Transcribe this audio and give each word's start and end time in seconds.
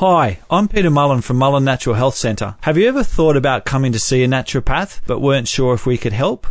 Hi, 0.00 0.40
I'm 0.48 0.66
Peter 0.66 0.88
Mullen 0.88 1.20
from 1.20 1.36
Mullen 1.36 1.64
Natural 1.64 1.94
Health 1.94 2.14
Centre. 2.14 2.56
Have 2.62 2.78
you 2.78 2.88
ever 2.88 3.02
thought 3.02 3.36
about 3.36 3.66
coming 3.66 3.92
to 3.92 3.98
see 3.98 4.24
a 4.24 4.26
naturopath 4.26 5.02
but 5.06 5.20
weren't 5.20 5.46
sure 5.46 5.74
if 5.74 5.84
we 5.84 5.98
could 5.98 6.14
help? 6.14 6.46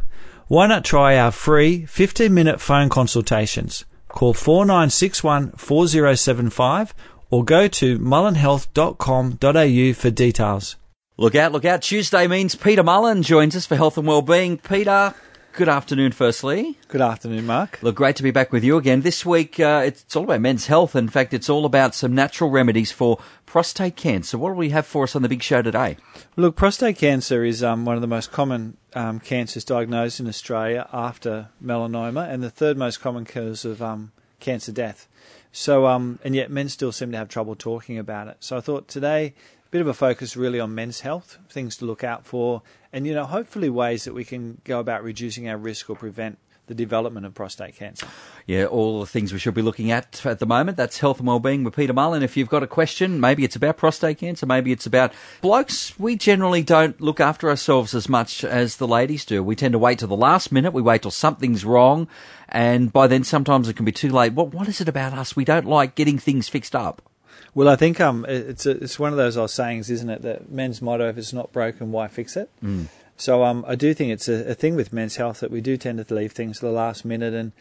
Why 0.47 0.67
not 0.67 0.85
try 0.85 1.17
our 1.17 1.31
free 1.31 1.87
15 1.87 2.31
minute 2.31 2.61
phone 2.61 2.89
consultations? 2.89 3.85
Call 4.07 4.35
4961 4.35 5.53
4075 5.53 6.93
or 7.31 7.43
go 7.43 7.67
to 7.67 7.97
mullenhealth.com.au 7.97 9.93
for 9.93 10.11
details. 10.11 10.75
Look 11.17 11.33
out, 11.33 11.51
look 11.51 11.65
out. 11.65 11.81
Tuesday 11.81 12.27
means 12.27 12.53
Peter 12.53 12.83
Mullen 12.83 13.23
joins 13.23 13.55
us 13.55 13.65
for 13.65 13.75
Health 13.75 13.97
and 13.97 14.05
Wellbeing. 14.05 14.59
Peter, 14.59 15.15
good 15.53 15.69
afternoon, 15.69 16.11
firstly. 16.11 16.77
Good 16.87 17.01
afternoon, 17.01 17.45
Mark. 17.45 17.79
Look, 17.81 17.95
great 17.95 18.15
to 18.17 18.23
be 18.23 18.31
back 18.31 18.51
with 18.51 18.63
you 18.63 18.77
again. 18.77 19.01
This 19.01 19.25
week, 19.25 19.59
uh, 19.59 19.83
it's 19.85 20.15
all 20.15 20.23
about 20.23 20.41
men's 20.41 20.67
health. 20.67 20.95
In 20.95 21.09
fact, 21.09 21.33
it's 21.33 21.49
all 21.49 21.65
about 21.65 21.95
some 21.95 22.13
natural 22.13 22.49
remedies 22.49 22.91
for 22.91 23.19
prostate 23.45 23.95
cancer. 23.95 24.37
What 24.37 24.49
do 24.49 24.55
we 24.55 24.69
have 24.69 24.85
for 24.85 25.03
us 25.03 25.15
on 25.15 25.21
the 25.21 25.29
big 25.29 25.43
show 25.43 25.61
today? 25.61 25.97
Look, 26.35 26.55
prostate 26.55 26.97
cancer 26.97 27.43
is 27.43 27.63
um, 27.63 27.85
one 27.85 27.95
of 27.95 28.01
the 28.01 28.07
most 28.07 28.31
common 28.31 28.77
um, 28.93 29.19
cancers 29.19 29.63
diagnosed 29.63 30.19
in 30.19 30.27
Australia 30.27 30.87
after 30.93 31.49
melanoma 31.63 32.29
and 32.29 32.43
the 32.43 32.49
third 32.49 32.77
most 32.77 33.01
common 33.01 33.25
cause 33.25 33.65
of 33.65 33.81
um, 33.81 34.11
cancer 34.39 34.71
death. 34.71 35.07
So, 35.51 35.87
um, 35.87 36.19
and 36.23 36.35
yet 36.35 36.51
men 36.51 36.69
still 36.69 36.91
seem 36.91 37.11
to 37.11 37.17
have 37.17 37.27
trouble 37.27 37.55
talking 37.55 37.97
about 37.97 38.27
it. 38.27 38.37
So 38.39 38.57
I 38.57 38.61
thought 38.61 38.87
today, 38.87 39.33
bit 39.71 39.81
of 39.81 39.87
a 39.87 39.93
focus 39.93 40.35
really 40.35 40.59
on 40.59 40.73
men's 40.73 41.01
health, 41.01 41.37
things 41.49 41.77
to 41.77 41.85
look 41.85 42.03
out 42.03 42.25
for, 42.25 42.61
and 42.91 43.05
you 43.05 43.13
know, 43.13 43.25
hopefully 43.25 43.69
ways 43.69 44.03
that 44.05 44.13
we 44.13 44.25
can 44.25 44.61
go 44.63 44.79
about 44.79 45.03
reducing 45.03 45.47
our 45.47 45.57
risk 45.57 45.89
or 45.89 45.95
prevent 45.95 46.39
the 46.69 46.75
development 46.75 47.25
of 47.25 47.33
prostate 47.33 47.75
cancer. 47.75 48.07
Yeah, 48.45 48.65
all 48.65 48.99
the 48.99 49.07
things 49.07 49.33
we 49.33 49.39
should 49.39 49.55
be 49.55 49.63
looking 49.63 49.89
at 49.91 50.23
at 50.25 50.37
the 50.37 50.45
moment. 50.45 50.77
That's 50.77 50.99
health 50.99 51.17
and 51.17 51.27
wellbeing 51.27 51.63
with 51.63 51.75
Peter 51.75 51.93
Mullen. 51.93 52.21
If 52.21 52.37
you've 52.37 52.47
got 52.47 52.61
a 52.61 52.67
question, 52.67 53.19
maybe 53.19 53.43
it's 53.43 53.55
about 53.55 53.77
prostate 53.77 54.19
cancer, 54.19 54.45
maybe 54.45 54.71
it's 54.71 54.85
about 54.85 55.11
blokes. 55.41 55.97
We 55.99 56.15
generally 56.15 56.61
don't 56.61 57.01
look 57.01 57.19
after 57.19 57.49
ourselves 57.49 57.95
as 57.95 58.07
much 58.07 58.43
as 58.43 58.77
the 58.77 58.87
ladies 58.87 59.25
do. 59.25 59.43
We 59.43 59.55
tend 59.55 59.71
to 59.73 59.79
wait 59.79 59.99
till 59.99 60.07
the 60.07 60.15
last 60.15 60.51
minute. 60.51 60.71
We 60.71 60.83
wait 60.83 61.01
till 61.01 61.11
something's 61.11 61.65
wrong, 61.65 62.07
and 62.47 62.93
by 62.93 63.07
then 63.07 63.23
sometimes 63.23 63.67
it 63.67 63.75
can 63.75 63.85
be 63.85 63.91
too 63.91 64.09
late. 64.09 64.33
What 64.33 64.53
what 64.53 64.67
is 64.67 64.79
it 64.79 64.87
about 64.87 65.13
us? 65.13 65.35
We 65.35 65.45
don't 65.45 65.65
like 65.65 65.95
getting 65.95 66.19
things 66.19 66.47
fixed 66.49 66.75
up. 66.75 67.08
Well, 67.55 67.67
I 67.67 67.75
think 67.75 67.99
um, 67.99 68.25
it's 68.27 68.65
a, 68.65 68.71
it's 68.71 68.99
one 68.99 69.11
of 69.11 69.17
those 69.17 69.37
old 69.37 69.51
sayings, 69.51 69.89
isn't 69.89 70.09
it? 70.09 70.21
That 70.21 70.51
men's 70.51 70.81
motto: 70.81 71.09
"If 71.09 71.17
it's 71.17 71.33
not 71.33 71.51
broken, 71.51 71.91
why 71.91 72.07
fix 72.07 72.37
it?" 72.37 72.49
Mm. 72.63 72.87
So 73.17 73.43
um, 73.43 73.65
I 73.67 73.75
do 73.75 73.93
think 73.93 74.11
it's 74.13 74.29
a, 74.29 74.51
a, 74.51 74.53
thing 74.53 74.75
with 74.75 74.93
men's 74.93 75.17
health 75.17 75.41
that 75.41 75.51
we 75.51 75.59
do 75.59 75.75
tend 75.75 76.05
to 76.05 76.13
leave 76.13 76.31
things 76.31 76.59
to 76.59 76.67
the 76.67 76.71
last 76.71 77.03
minute 77.03 77.33
and, 77.33 77.51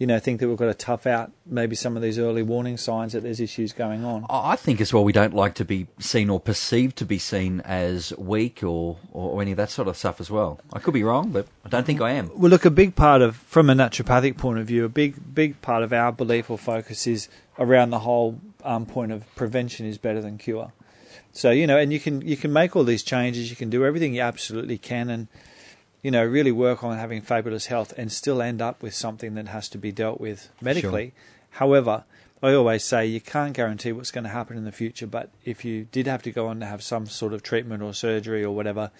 you 0.00 0.06
know, 0.06 0.18
think 0.18 0.40
that 0.40 0.48
we've 0.48 0.56
got 0.56 0.64
to 0.64 0.74
tough 0.74 1.06
out 1.06 1.30
maybe 1.44 1.76
some 1.76 1.94
of 1.94 2.02
these 2.02 2.18
early 2.18 2.42
warning 2.42 2.78
signs 2.78 3.12
that 3.12 3.22
there's 3.22 3.38
issues 3.38 3.74
going 3.74 4.02
on. 4.02 4.24
I 4.30 4.56
think 4.56 4.80
as 4.80 4.94
well 4.94 5.04
we 5.04 5.12
don't 5.12 5.34
like 5.34 5.54
to 5.56 5.64
be 5.64 5.88
seen 5.98 6.30
or 6.30 6.40
perceived 6.40 6.96
to 6.96 7.04
be 7.04 7.18
seen 7.18 7.60
as 7.60 8.16
weak 8.16 8.64
or, 8.64 8.96
or 9.12 9.42
any 9.42 9.50
of 9.50 9.58
that 9.58 9.68
sort 9.68 9.88
of 9.88 9.98
stuff 9.98 10.18
as 10.18 10.30
well. 10.30 10.58
I 10.72 10.78
could 10.78 10.94
be 10.94 11.04
wrong, 11.04 11.32
but 11.32 11.48
I 11.66 11.68
don't 11.68 11.84
think 11.84 12.00
I 12.00 12.12
am. 12.12 12.30
Well, 12.34 12.50
look, 12.50 12.64
a 12.64 12.70
big 12.70 12.96
part 12.96 13.20
of, 13.20 13.36
from 13.36 13.68
a 13.68 13.74
naturopathic 13.74 14.38
point 14.38 14.58
of 14.58 14.66
view, 14.66 14.86
a 14.86 14.88
big, 14.88 15.34
big 15.34 15.60
part 15.60 15.82
of 15.82 15.92
our 15.92 16.12
belief 16.12 16.48
or 16.48 16.56
focus 16.56 17.06
is 17.06 17.28
around 17.58 17.90
the 17.90 17.98
whole 17.98 18.40
um, 18.64 18.86
point 18.86 19.12
of 19.12 19.32
prevention 19.34 19.84
is 19.84 19.98
better 19.98 20.22
than 20.22 20.38
cure. 20.38 20.72
So 21.32 21.50
you 21.50 21.66
know, 21.66 21.76
and 21.76 21.92
you 21.92 22.00
can 22.00 22.22
you 22.22 22.36
can 22.36 22.52
make 22.52 22.74
all 22.74 22.84
these 22.84 23.02
changes. 23.02 23.50
You 23.50 23.56
can 23.56 23.70
do 23.70 23.84
everything 23.84 24.14
you 24.14 24.22
absolutely 24.22 24.78
can, 24.78 25.10
and 25.10 25.28
you 26.02 26.10
know, 26.10 26.24
really 26.24 26.52
work 26.52 26.82
on 26.82 26.96
having 26.96 27.20
fabulous 27.20 27.66
health, 27.66 27.92
and 27.96 28.10
still 28.10 28.40
end 28.42 28.62
up 28.62 28.82
with 28.82 28.94
something 28.94 29.34
that 29.34 29.48
has 29.48 29.68
to 29.70 29.78
be 29.78 29.92
dealt 29.92 30.20
with 30.20 30.48
medically. 30.60 31.12
Sure. 31.14 31.48
However, 31.50 32.04
I 32.42 32.54
always 32.54 32.84
say 32.84 33.06
you 33.06 33.20
can't 33.20 33.52
guarantee 33.52 33.92
what's 33.92 34.10
going 34.10 34.24
to 34.24 34.30
happen 34.30 34.56
in 34.56 34.64
the 34.64 34.72
future, 34.72 35.06
but 35.06 35.30
if 35.44 35.64
you 35.64 35.86
did 35.92 36.06
have 36.06 36.22
to 36.22 36.30
go 36.30 36.46
on 36.46 36.60
to 36.60 36.66
have 36.66 36.82
some 36.82 37.06
sort 37.06 37.34
of 37.34 37.42
treatment 37.42 37.82
or 37.82 37.92
surgery 37.92 38.42
or 38.42 38.54
whatever, 38.54 38.90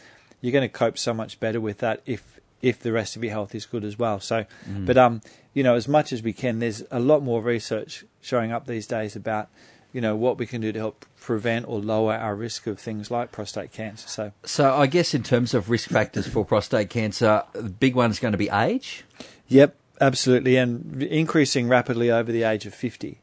you're 0.41 0.53
going 0.53 0.69
to 0.69 0.73
cope 0.73 0.99
so 0.99 1.15
much 1.15 1.41
better 1.41 1.61
with 1.61 1.79
that 1.79 2.03
if 2.07 2.39
if 2.61 2.81
the 2.81 2.93
rest 2.93 3.17
of 3.17 3.25
your 3.25 3.33
health 3.33 3.55
is 3.55 3.65
good 3.65 3.85
as 3.85 3.99
well. 3.99 4.21
So, 4.21 4.45
mm. 4.69 4.85
but 4.85 4.99
um, 4.99 5.23
you 5.55 5.63
know, 5.63 5.75
as 5.75 5.89
much 5.89 6.13
as 6.13 6.23
we 6.23 6.35
can, 6.35 6.59
there's 6.59 6.83
a 6.91 7.01
lot 7.01 7.23
more 7.23 7.41
research 7.41 8.05
showing 8.21 8.53
up 8.53 8.67
these 8.67 8.87
days 8.87 9.17
about 9.17 9.49
you 9.93 10.01
know 10.01 10.17
what 10.17 10.39
we 10.39 10.47
can 10.47 10.61
do 10.61 10.73
to 10.73 10.79
help 10.79 11.07
prevent 11.21 11.69
or 11.69 11.79
lower 11.79 12.15
our 12.15 12.35
risk 12.35 12.67
of 12.67 12.79
things 12.79 13.11
like 13.11 13.33
prostate 13.33 13.73
cancer. 13.73 14.09
So, 14.09 14.33
so 14.45 14.75
I 14.75 14.87
guess 14.87 15.15
in 15.15 15.23
terms 15.23 15.55
of 15.55 15.71
risk 15.71 15.91
factors 15.91 16.27
for 16.27 16.45
prostate 16.45 16.91
cancer, 16.91 17.43
the 17.53 17.71
big 17.71 17.95
one 17.95 18.11
is 18.11 18.19
going 18.19 18.33
to 18.33 18.39
be 18.39 18.49
age. 18.49 19.05
Yep, 19.49 19.77
absolutely, 20.01 20.57
and 20.57 21.03
increasing 21.03 21.69
rapidly 21.69 22.11
over 22.11 22.31
the 22.31 22.43
age 22.43 22.67
of 22.67 22.75
fifty. 22.75 23.21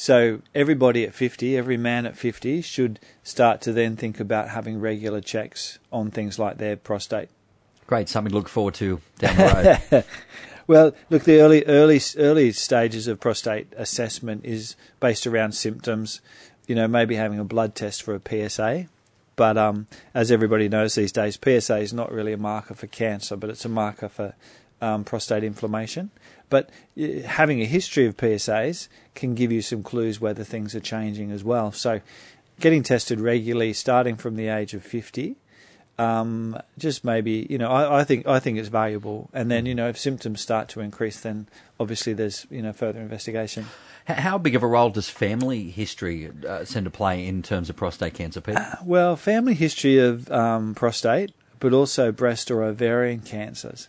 So 0.00 0.42
everybody 0.54 1.04
at 1.04 1.12
50, 1.12 1.58
every 1.58 1.76
man 1.76 2.06
at 2.06 2.16
50 2.16 2.62
should 2.62 3.00
start 3.24 3.60
to 3.62 3.72
then 3.72 3.96
think 3.96 4.20
about 4.20 4.50
having 4.50 4.80
regular 4.80 5.20
checks 5.20 5.80
on 5.90 6.12
things 6.12 6.38
like 6.38 6.58
their 6.58 6.76
prostate. 6.76 7.30
Great, 7.88 8.08
something 8.08 8.30
to 8.30 8.36
look 8.36 8.48
forward 8.48 8.74
to 8.74 9.00
down 9.18 9.36
the 9.36 9.80
road. 9.90 10.04
Well, 10.68 10.92
look, 11.08 11.24
the 11.24 11.40
early, 11.40 11.64
early, 11.64 11.98
early 12.18 12.52
stages 12.52 13.08
of 13.08 13.18
prostate 13.18 13.72
assessment 13.74 14.44
is 14.44 14.76
based 15.00 15.26
around 15.26 15.52
symptoms. 15.52 16.20
You 16.66 16.74
know, 16.74 16.86
maybe 16.86 17.16
having 17.16 17.38
a 17.38 17.44
blood 17.44 17.74
test 17.74 18.02
for 18.02 18.14
a 18.14 18.20
PSA. 18.20 18.86
But 19.34 19.56
um, 19.56 19.86
as 20.12 20.30
everybody 20.30 20.68
knows 20.68 20.94
these 20.94 21.10
days, 21.10 21.38
PSA 21.42 21.78
is 21.78 21.94
not 21.94 22.12
really 22.12 22.34
a 22.34 22.38
marker 22.38 22.74
for 22.74 22.86
cancer, 22.86 23.34
but 23.34 23.48
it's 23.48 23.64
a 23.64 23.68
marker 23.70 24.10
for 24.10 24.34
um, 24.82 25.04
prostate 25.04 25.42
inflammation. 25.42 26.10
But 26.50 26.68
having 27.24 27.62
a 27.62 27.64
history 27.64 28.04
of 28.04 28.18
PSAs 28.18 28.88
can 29.14 29.34
give 29.34 29.50
you 29.50 29.62
some 29.62 29.82
clues 29.82 30.20
whether 30.20 30.44
things 30.44 30.74
are 30.74 30.80
changing 30.80 31.30
as 31.30 31.42
well. 31.42 31.72
So, 31.72 32.02
getting 32.60 32.82
tested 32.82 33.20
regularly, 33.20 33.72
starting 33.72 34.16
from 34.16 34.36
the 34.36 34.48
age 34.48 34.74
of 34.74 34.82
50, 34.82 35.36
um, 35.98 36.60
just 36.78 37.04
maybe 37.04 37.46
you 37.50 37.58
know 37.58 37.70
I, 37.70 38.00
I, 38.00 38.04
think 38.04 38.26
I 38.26 38.38
think 38.38 38.58
it's 38.58 38.68
valuable. 38.68 39.28
And 39.32 39.50
then 39.50 39.66
you 39.66 39.74
know 39.74 39.88
if 39.88 39.98
symptoms 39.98 40.40
start 40.40 40.68
to 40.70 40.80
increase, 40.80 41.20
then 41.20 41.48
obviously 41.78 42.12
there's 42.12 42.46
you 42.50 42.62
know 42.62 42.72
further 42.72 43.00
investigation. 43.00 43.66
How 44.06 44.38
big 44.38 44.54
of 44.54 44.62
a 44.62 44.66
role 44.66 44.88
does 44.88 45.10
family 45.10 45.68
history 45.70 46.30
uh, 46.48 46.64
tend 46.64 46.84
to 46.84 46.90
play 46.90 47.26
in 47.26 47.42
terms 47.42 47.68
of 47.68 47.76
prostate 47.76 48.14
cancer, 48.14 48.40
Peter? 48.40 48.58
Uh, 48.58 48.76
well, 48.82 49.16
family 49.16 49.52
history 49.52 49.98
of 49.98 50.30
um, 50.32 50.74
prostate, 50.74 51.32
but 51.60 51.74
also 51.74 52.10
breast 52.10 52.50
or 52.50 52.62
ovarian 52.62 53.20
cancers. 53.20 53.88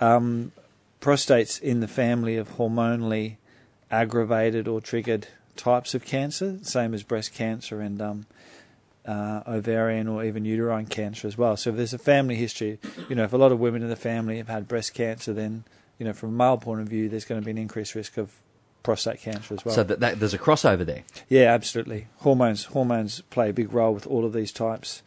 Um, 0.00 0.50
prostate's 0.98 1.58
in 1.58 1.78
the 1.78 1.86
family 1.86 2.36
of 2.36 2.56
hormonally 2.56 3.36
aggravated 3.92 4.66
or 4.66 4.80
triggered 4.80 5.28
types 5.56 5.94
of 5.94 6.04
cancer, 6.04 6.58
same 6.62 6.92
as 6.92 7.04
breast 7.04 7.32
cancer 7.32 7.80
and 7.80 8.00
um, 8.02 8.26
uh, 9.06 9.42
ovarian 9.46 10.08
or 10.08 10.24
even 10.24 10.44
uterine 10.44 10.86
cancer 10.86 11.26
as 11.26 11.38
well. 11.38 11.56
So 11.56 11.70
if 11.70 11.76
there's 11.76 11.94
a 11.94 11.98
family 11.98 12.36
history, 12.36 12.78
you 13.08 13.16
know, 13.16 13.24
if 13.24 13.32
a 13.32 13.36
lot 13.36 13.52
of 13.52 13.60
women 13.60 13.82
in 13.82 13.88
the 13.88 13.96
family 13.96 14.38
have 14.38 14.48
had 14.48 14.68
breast 14.68 14.94
cancer, 14.94 15.32
then 15.32 15.64
you 15.98 16.06
know, 16.06 16.12
from 16.12 16.30
a 16.30 16.32
male 16.32 16.56
point 16.56 16.80
of 16.80 16.88
view, 16.88 17.08
there's 17.08 17.24
going 17.26 17.40
to 17.40 17.44
be 17.44 17.50
an 17.50 17.58
increased 17.58 17.94
risk 17.94 18.16
of 18.16 18.32
prostate 18.82 19.20
cancer 19.20 19.54
as 19.54 19.64
well. 19.64 19.74
So 19.74 19.82
that, 19.82 20.00
that, 20.00 20.18
there's 20.18 20.34
a 20.34 20.38
crossover 20.38 20.84
there. 20.84 21.04
Yeah, 21.28 21.52
absolutely. 21.52 22.06
Hormones 22.18 22.64
hormones 22.64 23.20
play 23.22 23.50
a 23.50 23.52
big 23.52 23.72
role 23.72 23.92
with 23.92 24.06
all 24.06 24.24
of 24.24 24.32
these 24.32 24.52
types 24.52 25.02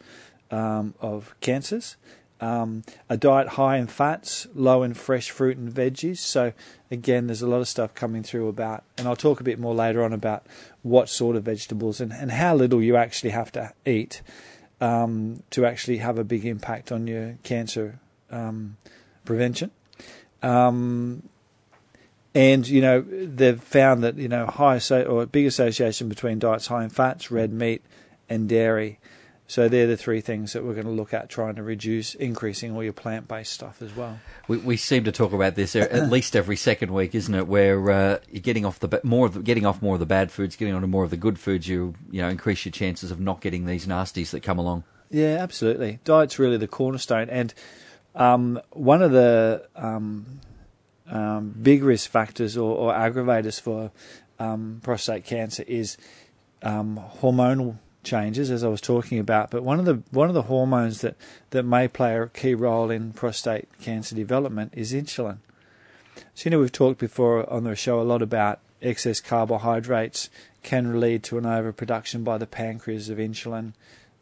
um, 0.50 0.94
of 1.00 1.34
cancers. 1.40 1.96
Um, 2.44 2.84
a 3.08 3.16
diet 3.16 3.48
high 3.48 3.78
in 3.78 3.86
fats, 3.86 4.46
low 4.54 4.82
in 4.82 4.92
fresh 4.92 5.30
fruit 5.30 5.56
and 5.56 5.72
veggies. 5.72 6.18
So 6.18 6.52
again, 6.90 7.26
there's 7.26 7.40
a 7.40 7.46
lot 7.46 7.62
of 7.62 7.68
stuff 7.68 7.94
coming 7.94 8.22
through 8.22 8.48
about, 8.48 8.84
and 8.98 9.08
I'll 9.08 9.16
talk 9.16 9.40
a 9.40 9.44
bit 9.44 9.58
more 9.58 9.74
later 9.74 10.04
on 10.04 10.12
about 10.12 10.46
what 10.82 11.08
sort 11.08 11.36
of 11.36 11.44
vegetables 11.44 12.02
and, 12.02 12.12
and 12.12 12.30
how 12.30 12.54
little 12.54 12.82
you 12.82 12.96
actually 12.96 13.30
have 13.30 13.50
to 13.52 13.72
eat 13.86 14.20
um, 14.82 15.42
to 15.52 15.64
actually 15.64 15.96
have 15.98 16.18
a 16.18 16.24
big 16.24 16.44
impact 16.44 16.92
on 16.92 17.06
your 17.06 17.38
cancer 17.44 17.98
um, 18.30 18.76
prevention. 19.24 19.70
Um, 20.42 21.26
and 22.34 22.68
you 22.68 22.82
know 22.82 23.00
they've 23.00 23.62
found 23.62 24.04
that 24.04 24.16
you 24.16 24.28
know 24.28 24.44
high 24.44 24.80
or 25.04 25.24
big 25.24 25.46
association 25.46 26.10
between 26.10 26.40
diets 26.40 26.66
high 26.66 26.84
in 26.84 26.90
fats, 26.90 27.30
red 27.30 27.54
meat, 27.54 27.82
and 28.28 28.50
dairy 28.50 28.98
so 29.46 29.68
they're 29.68 29.86
the 29.86 29.96
three 29.96 30.22
things 30.22 30.54
that 30.54 30.64
we're 30.64 30.72
going 30.72 30.86
to 30.86 30.92
look 30.92 31.12
at 31.12 31.28
trying 31.28 31.56
to 31.56 31.62
reduce, 31.62 32.14
increasing 32.14 32.74
all 32.74 32.82
your 32.82 32.94
plant-based 32.94 33.52
stuff 33.52 33.82
as 33.82 33.94
well. 33.94 34.18
We, 34.48 34.56
we 34.56 34.76
seem 34.78 35.04
to 35.04 35.12
talk 35.12 35.34
about 35.34 35.54
this 35.54 35.76
at 35.76 36.08
least 36.10 36.34
every 36.34 36.56
second 36.56 36.92
week, 36.92 37.14
isn't 37.14 37.34
it? 37.34 37.46
Where 37.46 37.90
uh, 37.90 38.18
you're 38.30 38.40
getting 38.40 38.64
off 38.64 38.80
the 38.80 39.00
more 39.04 39.26
of 39.26 39.34
the, 39.34 39.40
getting 39.40 39.66
off 39.66 39.82
more 39.82 39.94
of 39.94 40.00
the 40.00 40.06
bad 40.06 40.32
foods, 40.32 40.56
getting 40.56 40.74
onto 40.74 40.86
more 40.86 41.04
of 41.04 41.10
the 41.10 41.18
good 41.18 41.38
foods. 41.38 41.68
You 41.68 41.94
you 42.10 42.22
know 42.22 42.28
increase 42.28 42.64
your 42.64 42.72
chances 42.72 43.10
of 43.10 43.20
not 43.20 43.42
getting 43.42 43.66
these 43.66 43.86
nasties 43.86 44.30
that 44.30 44.42
come 44.42 44.58
along. 44.58 44.84
Yeah, 45.10 45.36
absolutely. 45.40 46.00
Diet's 46.04 46.38
really 46.38 46.56
the 46.56 46.66
cornerstone, 46.66 47.28
and 47.28 47.52
um, 48.14 48.60
one 48.70 49.02
of 49.02 49.12
the 49.12 49.68
um, 49.76 50.40
um, 51.06 51.54
big 51.60 51.84
risk 51.84 52.10
factors 52.10 52.56
or, 52.56 52.74
or 52.76 52.92
aggravators 52.94 53.60
for 53.60 53.92
um, 54.38 54.80
prostate 54.82 55.24
cancer 55.24 55.64
is 55.66 55.98
um, 56.62 56.98
hormonal 57.20 57.78
changes, 58.04 58.50
as 58.50 58.62
I 58.62 58.68
was 58.68 58.80
talking 58.80 59.18
about. 59.18 59.50
But 59.50 59.62
one 59.62 59.78
of 59.78 59.84
the 59.84 60.02
one 60.10 60.28
of 60.28 60.34
the 60.34 60.42
hormones 60.42 61.00
that, 61.00 61.16
that 61.50 61.64
may 61.64 61.88
play 61.88 62.16
a 62.16 62.26
key 62.28 62.54
role 62.54 62.90
in 62.90 63.12
prostate 63.12 63.68
cancer 63.80 64.14
development 64.14 64.72
is 64.76 64.92
insulin. 64.92 65.38
So 66.34 66.44
you 66.44 66.50
know 66.50 66.60
we've 66.60 66.72
talked 66.72 67.00
before 67.00 67.50
on 67.50 67.64
the 67.64 67.74
show 67.74 68.00
a 68.00 68.02
lot 68.02 68.22
about 68.22 68.60
excess 68.80 69.20
carbohydrates 69.20 70.28
can 70.62 71.00
lead 71.00 71.22
to 71.24 71.38
an 71.38 71.46
overproduction 71.46 72.24
by 72.24 72.38
the 72.38 72.46
pancreas 72.46 73.08
of 73.08 73.18
insulin 73.18 73.72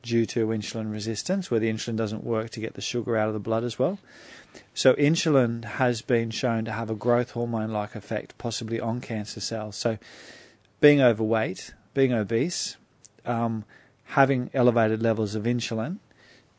due 0.02 0.26
to 0.26 0.48
insulin 0.48 0.90
resistance, 0.92 1.50
where 1.50 1.60
the 1.60 1.70
insulin 1.70 1.96
doesn't 1.96 2.24
work 2.24 2.50
to 2.50 2.60
get 2.60 2.74
the 2.74 2.80
sugar 2.80 3.16
out 3.16 3.28
of 3.28 3.34
the 3.34 3.40
blood 3.40 3.64
as 3.64 3.78
well. 3.78 3.98
So, 4.74 4.94
insulin 4.94 5.64
has 5.64 6.02
been 6.02 6.30
shown 6.30 6.64
to 6.66 6.72
have 6.72 6.90
a 6.90 6.94
growth 6.94 7.30
hormone 7.30 7.70
like 7.70 7.94
effect, 7.94 8.36
possibly 8.36 8.80
on 8.80 9.00
cancer 9.00 9.40
cells. 9.40 9.76
So, 9.76 9.98
being 10.80 11.00
overweight, 11.00 11.72
being 11.94 12.12
obese, 12.12 12.76
um, 13.26 13.64
having 14.04 14.50
elevated 14.54 15.02
levels 15.02 15.34
of 15.34 15.44
insulin, 15.44 15.98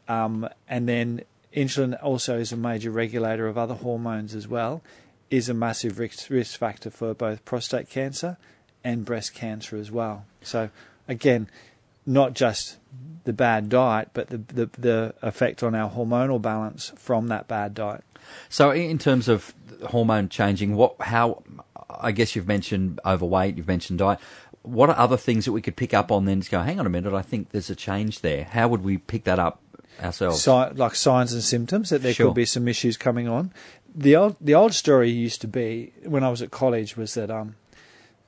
um, 0.07 0.47
and 0.67 0.87
then 0.87 1.21
insulin 1.55 2.01
also 2.01 2.37
is 2.37 2.51
a 2.51 2.57
major 2.57 2.91
regulator 2.91 3.47
of 3.47 3.57
other 3.57 3.75
hormones 3.75 4.35
as 4.35 4.47
well, 4.47 4.81
is 5.29 5.49
a 5.49 5.53
massive 5.53 5.99
risk, 5.99 6.29
risk 6.29 6.59
factor 6.59 6.89
for 6.89 7.13
both 7.13 7.43
prostate 7.45 7.89
cancer 7.89 8.37
and 8.83 9.05
breast 9.05 9.33
cancer 9.33 9.77
as 9.77 9.91
well. 9.91 10.25
So, 10.41 10.69
again, 11.07 11.47
not 12.05 12.33
just 12.33 12.77
the 13.23 13.33
bad 13.33 13.69
diet, 13.69 14.09
but 14.13 14.27
the, 14.27 14.37
the, 14.37 14.69
the 14.77 15.15
effect 15.21 15.63
on 15.63 15.73
our 15.73 15.89
hormonal 15.89 16.41
balance 16.41 16.91
from 16.95 17.27
that 17.27 17.47
bad 17.47 17.73
diet. 17.73 18.03
So, 18.49 18.71
in 18.71 18.97
terms 18.97 19.27
of 19.27 19.53
hormone 19.87 20.29
changing, 20.29 20.75
what, 20.75 20.95
how, 21.01 21.43
I 21.89 22.11
guess 22.11 22.35
you've 22.35 22.47
mentioned 22.47 22.99
overweight, 23.05 23.57
you've 23.57 23.67
mentioned 23.67 23.99
diet. 23.99 24.19
What 24.63 24.89
are 24.89 24.97
other 24.97 25.17
things 25.17 25.45
that 25.45 25.51
we 25.51 25.61
could 25.61 25.75
pick 25.75 25.93
up 25.93 26.11
on 26.11 26.25
then 26.25 26.41
to 26.41 26.49
go, 26.49 26.61
hang 26.61 26.79
on 26.79 26.85
a 26.85 26.89
minute, 26.89 27.13
I 27.13 27.21
think 27.21 27.49
there's 27.51 27.69
a 27.69 27.75
change 27.75 28.21
there? 28.21 28.45
How 28.45 28.67
would 28.67 28.83
we 28.83 28.97
pick 28.97 29.25
that 29.25 29.37
up 29.39 29.61
ourselves? 30.01 30.41
Si- 30.41 30.49
like 30.75 30.95
signs 30.95 31.33
and 31.33 31.43
symptoms 31.43 31.89
that 31.89 32.01
there 32.01 32.13
Sure. 32.13 32.27
could 32.27 32.35
be 32.35 32.45
some 32.45 32.67
issues 32.67 32.95
coming 32.97 33.27
on. 33.27 33.51
The 33.95 34.15
old 34.15 34.37
the 34.41 34.55
old 34.55 34.73
story 34.73 35.11
used 35.11 35.41
to 35.41 35.47
be 35.47 35.91
when 36.03 36.23
I 36.23 36.29
was 36.29 36.41
at 36.41 36.49
college 36.49 36.97
was 36.97 37.13
that 37.13 37.29
um, 37.29 37.55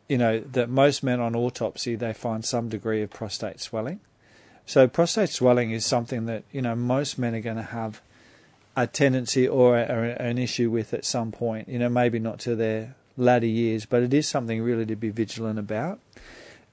you 0.08 0.18
know 0.18 0.40
that 0.42 0.70
most 0.70 1.02
men 1.04 1.20
on 1.20 1.36
autopsy 1.36 1.96
they 1.96 2.14
find 2.14 2.46
some 2.46 2.70
degree 2.70 3.02
of 3.02 3.10
prostate 3.10 3.60
swelling. 3.62 4.00
So 4.68 4.88
prostate 4.88 5.30
swelling 5.30 5.72
is 5.72 5.84
something 5.86 6.26
that 6.28 6.44
you 6.52 6.62
know 6.62 6.76
most 6.76 7.18
men 7.18 7.34
are 7.34 7.42
going 7.42 7.56
to 7.56 7.64
have 7.64 8.02
a 8.78 8.86
tendency 8.88 9.48
or, 9.48 9.78
a, 9.78 9.84
or 9.90 10.04
an 10.04 10.38
issue 10.38 10.70
with 10.70 10.94
at 10.94 11.06
some 11.06 11.32
point. 11.32 11.68
You 11.70 11.80
know 11.80 11.90
maybe 11.90 12.20
not 12.20 12.38
to 12.42 12.56
their 12.56 12.94
latter 13.18 13.48
years, 13.48 13.86
but 13.88 14.04
it 14.04 14.14
is 14.14 14.28
something 14.28 14.62
really 14.62 14.86
to 14.86 14.96
be 14.96 15.10
vigilant 15.10 15.58
about. 15.58 16.00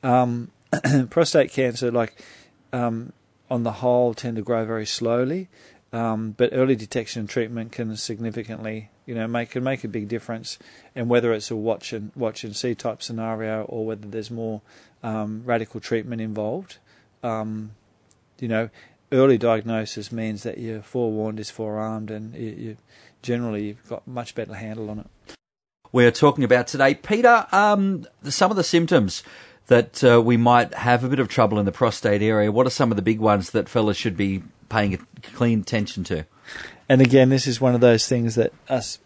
Um, 0.02 0.50
prostate 1.10 1.52
cancer, 1.52 1.90
like 1.90 2.22
um, 2.72 3.12
on 3.50 3.62
the 3.62 3.72
whole, 3.72 4.14
tend 4.14 4.36
to 4.36 4.42
grow 4.42 4.64
very 4.64 4.86
slowly. 4.86 5.48
Um, 5.92 6.30
but 6.32 6.50
early 6.52 6.74
detection 6.74 7.20
and 7.20 7.28
treatment 7.28 7.72
can 7.72 7.94
significantly, 7.96 8.88
you 9.04 9.14
know, 9.14 9.26
make 9.26 9.50
can 9.50 9.62
make 9.62 9.84
a 9.84 9.88
big 9.88 10.08
difference. 10.08 10.58
And 10.94 11.10
whether 11.10 11.32
it's 11.34 11.50
a 11.50 11.56
watch 11.56 11.92
and 11.92 12.10
watch 12.16 12.44
and 12.44 12.56
see 12.56 12.74
type 12.74 13.02
scenario, 13.02 13.64
or 13.64 13.84
whether 13.84 14.08
there's 14.08 14.30
more 14.30 14.62
um, 15.02 15.42
radical 15.44 15.80
treatment 15.80 16.22
involved, 16.22 16.78
um, 17.22 17.72
you 18.40 18.48
know, 18.48 18.70
early 19.12 19.36
diagnosis 19.36 20.10
means 20.10 20.42
that 20.44 20.56
you're 20.56 20.82
forewarned 20.82 21.38
is 21.38 21.50
forearmed, 21.50 22.10
and 22.10 22.34
you, 22.34 22.50
you 22.50 22.76
generally 23.20 23.66
you've 23.68 23.88
got 23.88 24.08
much 24.08 24.34
better 24.34 24.54
handle 24.54 24.88
on 24.88 25.00
it. 25.00 25.36
we're 25.92 26.10
talking 26.10 26.42
about 26.42 26.68
today. 26.68 26.94
Peter, 26.94 27.46
um, 27.52 28.06
some 28.24 28.50
of 28.50 28.56
the 28.56 28.64
symptoms 28.64 29.22
that 29.72 30.04
uh, 30.04 30.20
we 30.20 30.36
might 30.36 30.74
have 30.74 31.02
a 31.02 31.08
bit 31.08 31.18
of 31.18 31.28
trouble 31.28 31.58
in 31.58 31.64
the 31.64 31.72
prostate 31.72 32.20
area. 32.20 32.52
What 32.52 32.66
are 32.66 32.70
some 32.70 32.92
of 32.92 32.96
the 32.96 33.02
big 33.02 33.20
ones 33.20 33.52
that 33.52 33.70
fellas 33.70 33.96
should 33.96 34.18
be 34.18 34.42
paying 34.68 34.98
clean 35.22 35.60
attention 35.60 36.04
to? 36.04 36.26
And 36.90 37.00
again, 37.00 37.30
this 37.30 37.46
is 37.46 37.58
one 37.58 37.74
of 37.74 37.80
those 37.80 38.06
things 38.06 38.34
that 38.34 38.52
us 38.68 38.98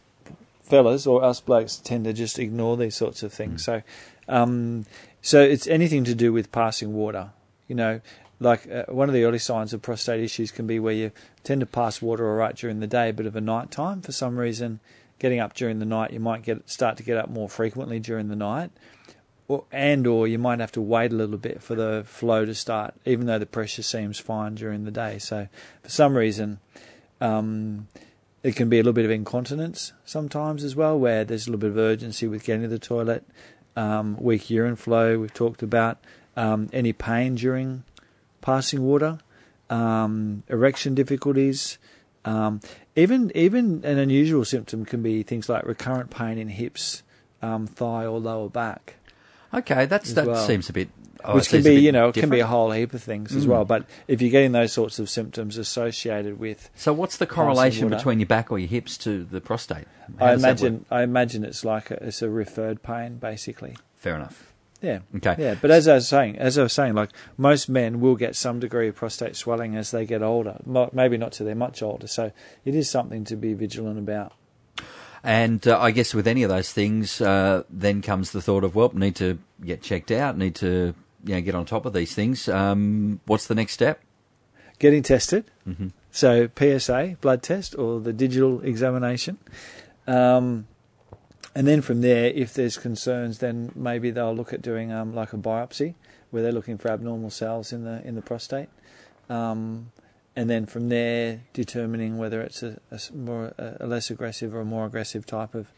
fellas 0.65 1.07
or 1.07 1.23
us 1.23 1.41
blokes 1.41 1.77
tend 1.77 2.05
to 2.07 2.13
just 2.13 2.41
ignore 2.41 2.77
these 2.77 2.97
sorts 2.97 3.23
of 3.23 3.33
things. 3.33 3.65
So, 3.65 3.83
um, 4.27 4.87
so 5.23 5.41
it's 5.41 5.69
anything 5.69 6.03
to 6.03 6.17
do 6.17 6.33
with 6.33 6.51
passing 6.51 6.95
water. 6.95 7.31
You 7.69 7.77
know, 7.77 8.01
like 8.41 8.69
uh, 8.69 8.87
one 8.89 9.09
of 9.09 9.15
the 9.15 9.23
early 9.23 9.39
signs 9.39 9.73
of 9.73 9.83
prostate 9.83 10.21
issues 10.21 10.51
can 10.51 10.67
be 10.67 10.81
where 10.81 10.95
you 10.95 11.13
tend 11.45 11.61
to 11.61 11.67
pass 11.67 12.03
water 12.03 12.29
all 12.29 12.35
right 12.35 12.57
during 12.57 12.81
the 12.81 12.89
day, 12.89 13.13
but 13.13 13.25
of 13.27 13.37
a 13.37 13.41
night 13.41 13.71
time 13.71 14.03
for 14.03 14.11
some 14.11 14.37
reason, 14.37 14.81
getting 15.21 15.39
up 15.39 15.55
during 15.55 15.79
the 15.79 15.87
night, 15.87 16.13
you 16.13 16.19
might 16.19 16.43
get 16.43 16.69
start 16.69 16.97
to 16.97 17.05
get 17.05 17.17
up 17.17 17.31
more 17.31 17.49
frequently 17.49 18.01
during 18.01 18.27
the 18.27 18.35
night. 18.35 18.73
Or, 19.49 19.65
and 19.71 20.07
or 20.07 20.27
you 20.27 20.39
might 20.39 20.59
have 20.59 20.73
to 20.73 20.81
wait 20.81 21.13
a 21.13 21.15
little 21.15 21.39
bit 21.39 21.63
for 21.63 21.77
the 21.77 22.03
flow 22.05 22.45
to 22.45 22.55
start, 22.55 22.95
even 23.05 23.27
though 23.27 23.39
the 23.39 23.47
pressure 23.47 23.83
seems 23.83 24.19
fine 24.19 24.57
during 24.57 24.85
the 24.85 24.91
day. 24.91 25.19
So, 25.19 25.47
for 25.83 25.89
some 25.89 26.17
reason, 26.17 26.59
um, 27.21 27.87
it 28.43 28.57
can 28.57 28.69
be 28.69 28.79
a 28.79 28.81
little 28.81 28.93
bit 28.93 29.05
of 29.05 29.11
incontinence 29.11 29.93
sometimes 30.05 30.65
as 30.65 30.75
well, 30.75 30.99
where 30.99 31.25
there's 31.25 31.47
a 31.47 31.51
little 31.51 31.61
bit 31.61 31.71
of 31.71 31.79
urgency 31.79 32.27
with 32.27 32.45
getting 32.45 32.63
to 32.63 32.69
the 32.69 32.79
toilet. 32.79 33.25
Um, 33.77 34.17
weak 34.19 34.51
urine 34.51 34.77
flow, 34.77 35.19
we've 35.19 35.35
talked 35.35 35.63
about. 35.63 35.99
Um, 36.37 36.69
any 36.73 36.93
pain 36.93 37.37
during 37.37 37.85
passing 38.41 38.83
water, 38.83 39.19
um, 39.71 40.43
erection 40.49 40.95
difficulties. 40.95 41.79
Um, 42.25 42.61
even 42.97 43.31
even 43.37 43.85
an 43.85 43.99
unusual 43.99 44.45
symptom 44.45 44.85
can 44.85 45.03
be 45.03 45.23
things 45.23 45.49
like 45.49 45.65
recurrent 45.65 46.11
pain 46.11 46.37
in 46.37 46.49
hips, 46.49 47.05
um, 47.43 47.69
thigh, 47.69 48.05
or 48.05 48.19
lower 48.19 48.49
back 48.49 48.97
Okay, 49.57 49.87
that's 49.87 50.13
that 50.13 50.27
well. 50.27 50.47
seems 50.47 50.69
a 50.69 50.73
bit. 50.73 50.89
oh, 51.25 51.35
which 51.35 51.49
can 51.49 51.63
be, 51.63 51.75
you 51.81 51.91
know, 51.93 52.09
it 52.11 52.15
can 52.15 52.29
be 52.31 52.41
a 52.41 52.47
whole 52.47 52.71
heap 52.71 52.93
of 52.95 53.03
things 53.03 53.35
as 53.35 53.47
Mm. 53.47 53.49
well. 53.49 53.65
But 53.65 53.87
if 54.07 54.21
you're 54.23 54.31
getting 54.31 54.53
those 54.53 54.73
sorts 54.73 54.99
of 54.99 55.09
symptoms 55.11 55.57
associated 55.57 56.39
with, 56.39 56.71
So, 56.77 56.93
what's 56.93 57.17
the 57.17 57.27
correlation 57.27 57.89
between 57.89 58.21
your 58.21 58.27
back 58.27 58.53
or 58.53 58.59
your 58.59 58.69
hips 58.69 58.97
to 58.99 59.25
the 59.25 59.41
prostate? 59.41 59.87
How 60.21 60.27
I 60.27 60.33
does 60.33 60.43
that 60.43 60.49
work? 60.49 60.61
imagine, 60.61 60.85
I 60.91 61.03
imagine 61.03 61.43
it's 61.45 61.65
like 61.65 61.91
a, 61.91 61.95
it's 62.07 62.23
a 62.23 62.29
referred 62.31 62.83
pain, 62.83 63.17
basically. 63.17 63.77
Fair 63.97 64.15
enough. 64.17 64.53
Yeah. 64.83 64.99
Okay. 65.17 65.35
Yeah, 65.39 65.55
but 65.61 65.71
as 65.71 65.89
I 65.89 65.95
was 65.95 66.07
saying, 66.07 66.39
as 66.39 66.59
I 66.59 66.63
was 66.63 66.73
saying, 66.75 66.95
like 66.95 67.11
most 67.39 67.69
men 67.69 67.99
will 68.01 68.15
get 68.15 68.37
some 68.37 68.61
degree 68.61 68.89
of 68.89 68.95
prostate 68.95 69.35
swelling 69.35 69.75
as 69.75 69.91
they 69.91 70.05
get 70.05 70.23
older. 70.23 70.59
Maybe 70.93 71.17
not 71.17 71.33
till 71.33 71.47
they're 71.47 71.55
much 71.57 71.83
older. 71.83 72.07
So 72.07 72.31
it 72.65 72.75
is 72.75 72.89
something 72.89 73.25
to 73.25 73.37
be 73.37 73.55
vigilant 73.55 73.99
about. 73.99 74.33
And 75.27 75.67
uh, 75.67 75.81
I 75.81 75.91
guess 75.91 76.15
with 76.15 76.29
any 76.29 76.45
of 76.45 76.51
those 76.51 76.73
things, 76.73 77.21
uh, 77.21 77.65
then 77.69 78.01
comes 78.01 78.31
the 78.31 78.41
thought 78.41 78.63
of, 78.63 78.77
well, 78.77 78.93
need 78.95 79.17
to 79.17 79.41
get 79.65 79.83
checked 79.83 80.13
out, 80.13 80.39
need 80.39 80.55
to 80.57 80.95
you 81.25 81.35
know, 81.35 81.41
get 81.41 81.57
on 81.57 81.67
top 81.67 81.85
of 81.85 81.93
these 81.93 82.15
things. 82.15 82.49
Um, 82.49 83.21
what's 83.27 83.49
the 83.49 83.57
next 83.57 83.73
step? 83.73 84.01
Getting 84.79 85.03
tested. 85.03 85.51
hmm 85.65 85.89
So 86.13 86.49
PSA 86.57 87.17
blood 87.21 87.43
test 87.43 87.77
or 87.77 87.99
the 87.99 88.13
digital 88.13 88.61
examination, 88.61 89.39
um, 90.07 90.69
and 91.57 91.67
then 91.67 91.83
from 91.83 92.03
there, 92.03 92.27
if 92.27 92.55
there's 92.55 92.77
concerns, 92.77 93.39
then 93.39 93.73
maybe 93.75 94.11
they'll 94.11 94.35
look 94.35 94.53
at 94.53 94.63
doing 94.63 94.93
um, 94.93 95.13
like 95.15 95.33
a 95.33 95.39
biopsy 95.39 95.95
where 96.31 96.43
they're 96.43 96.53
looking 96.53 96.79
for 96.79 96.89
abnormal 96.89 97.31
cells 97.31 97.73
in 97.73 97.83
the 97.85 98.07
in 98.07 98.15
the 98.15 98.23
prostate, 98.23 98.69
um, 99.29 99.91
and 100.37 100.49
then 100.51 100.67
from 100.67 100.91
there 100.91 101.41
determining 101.55 102.19
whether 102.19 102.41
it's 102.43 102.63
a, 102.63 102.79
a 102.91 103.01
more 103.15 103.55
a 103.59 103.87
less 103.87 104.11
aggressive 104.11 104.55
or 104.55 104.61
a 104.61 104.65
more 104.65 104.87
aggressive 104.87 105.25
type 105.27 105.55
of 105.55 105.73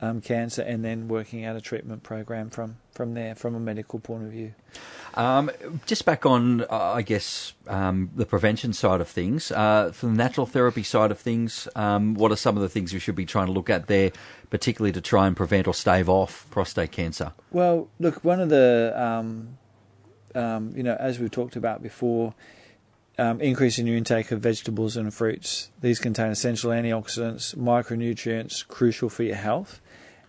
um, 0.00 0.20
cancer, 0.20 0.62
and 0.62 0.84
then 0.84 1.08
working 1.08 1.44
out 1.44 1.56
a 1.56 1.60
treatment 1.60 2.02
program 2.02 2.50
from 2.50 2.76
from 2.92 3.14
there 3.14 3.34
from 3.34 3.54
a 3.54 3.60
medical 3.60 3.98
point 3.98 4.24
of 4.24 4.30
view. 4.30 4.54
Um, 5.14 5.50
just 5.86 6.04
back 6.04 6.26
on, 6.26 6.62
uh, 6.62 6.66
I 6.70 7.02
guess, 7.02 7.54
um, 7.68 8.10
the 8.16 8.26
prevention 8.26 8.72
side 8.72 9.00
of 9.00 9.08
things. 9.08 9.52
Uh, 9.52 9.92
from 9.92 10.16
the 10.16 10.22
natural 10.22 10.44
therapy 10.46 10.82
side 10.82 11.12
of 11.12 11.20
things, 11.20 11.68
um, 11.76 12.14
what 12.14 12.32
are 12.32 12.36
some 12.36 12.56
of 12.56 12.62
the 12.62 12.68
things 12.68 12.92
we 12.92 12.98
should 12.98 13.14
be 13.14 13.24
trying 13.24 13.46
to 13.46 13.52
look 13.52 13.70
at 13.70 13.86
there, 13.86 14.10
particularly 14.50 14.92
to 14.92 15.00
try 15.00 15.26
and 15.28 15.36
prevent 15.36 15.68
or 15.68 15.74
stave 15.74 16.08
off 16.08 16.46
prostate 16.50 16.90
cancer? 16.90 17.32
Well, 17.52 17.88
look, 18.00 18.24
one 18.24 18.40
of 18.40 18.48
the, 18.48 18.92
um, 18.96 19.56
um, 20.34 20.72
you 20.74 20.82
know, 20.82 20.96
as 20.98 21.20
we've 21.20 21.30
talked 21.30 21.54
about 21.54 21.80
before, 21.80 22.34
um, 23.18 23.40
increasing 23.40 23.86
your 23.86 23.96
intake 23.96 24.30
of 24.30 24.40
vegetables 24.40 24.96
and 24.96 25.12
fruits. 25.12 25.70
These 25.80 25.98
contain 25.98 26.30
essential 26.30 26.70
antioxidants, 26.70 27.54
micronutrients, 27.54 28.66
crucial 28.66 29.08
for 29.08 29.22
your 29.22 29.36
health. 29.36 29.80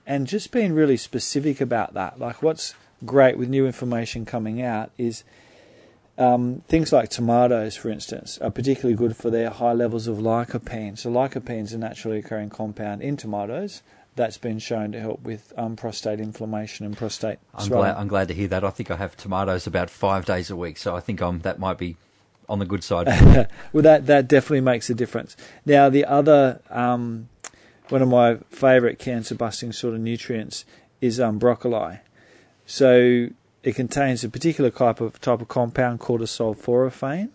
And 0.05 0.27
just 0.27 0.51
being 0.51 0.73
really 0.73 0.97
specific 0.97 1.59
about 1.59 1.95
that. 1.95 2.19
Like, 2.19 2.43
what's 2.43 2.75
great 3.03 3.37
with 3.37 3.49
new 3.49 3.65
information 3.65 4.25
coming 4.25 4.61
out 4.61 4.91
is 4.97 5.23
um, 6.17 6.61
things 6.67 6.93
like 6.93 7.09
tomatoes, 7.09 7.75
for 7.75 7.89
instance, 7.89 8.37
are 8.37 8.51
particularly 8.51 8.95
good 8.95 9.17
for 9.17 9.29
their 9.29 9.49
high 9.49 9.73
levels 9.73 10.07
of 10.07 10.17
lycopene. 10.17 10.97
So, 10.97 11.09
lycopene 11.09 11.63
is 11.63 11.73
a 11.73 11.79
naturally 11.79 12.19
occurring 12.19 12.51
compound 12.51 13.01
in 13.01 13.17
tomatoes 13.17 13.81
that's 14.15 14.37
been 14.37 14.59
shown 14.59 14.91
to 14.93 14.99
help 14.99 15.21
with 15.23 15.51
um, 15.57 15.75
prostate 15.75 16.21
inflammation 16.21 16.85
and 16.85 16.95
prostate 16.95 17.37
I'm 17.53 17.67
glad, 17.67 17.95
I'm 17.97 18.07
glad 18.07 18.29
to 18.29 18.33
hear 18.33 18.47
that. 18.47 18.63
I 18.63 18.69
think 18.69 18.89
I 18.89 18.95
have 18.95 19.17
tomatoes 19.17 19.67
about 19.67 19.89
five 19.89 20.25
days 20.25 20.49
a 20.49 20.55
week, 20.55 20.77
so 20.77 20.95
I 20.95 21.01
think 21.01 21.21
I'm, 21.21 21.39
that 21.39 21.59
might 21.59 21.77
be 21.77 21.97
on 22.47 22.59
the 22.59 22.65
good 22.65 22.83
side. 22.83 23.07
well, 23.73 23.83
that 23.83 24.05
that 24.07 24.27
definitely 24.27 24.61
makes 24.61 24.89
a 24.89 24.93
difference. 24.93 25.35
Now, 25.65 25.89
the 25.89 26.05
other 26.05 26.61
um, 26.69 27.29
one 27.89 28.01
of 28.01 28.07
my 28.07 28.37
favourite 28.49 28.99
cancer-busting 28.99 29.73
sort 29.73 29.93
of 29.93 29.99
nutrients 29.99 30.65
is 31.01 31.19
um, 31.19 31.37
broccoli. 31.37 31.99
So 32.65 33.29
it 33.63 33.75
contains 33.75 34.23
a 34.23 34.29
particular 34.29 34.69
type 34.69 35.01
of 35.01 35.19
type 35.21 35.41
of 35.41 35.47
compound 35.47 35.99
called 35.99 36.21
a 36.21 36.25
sulforaphane, 36.25 37.29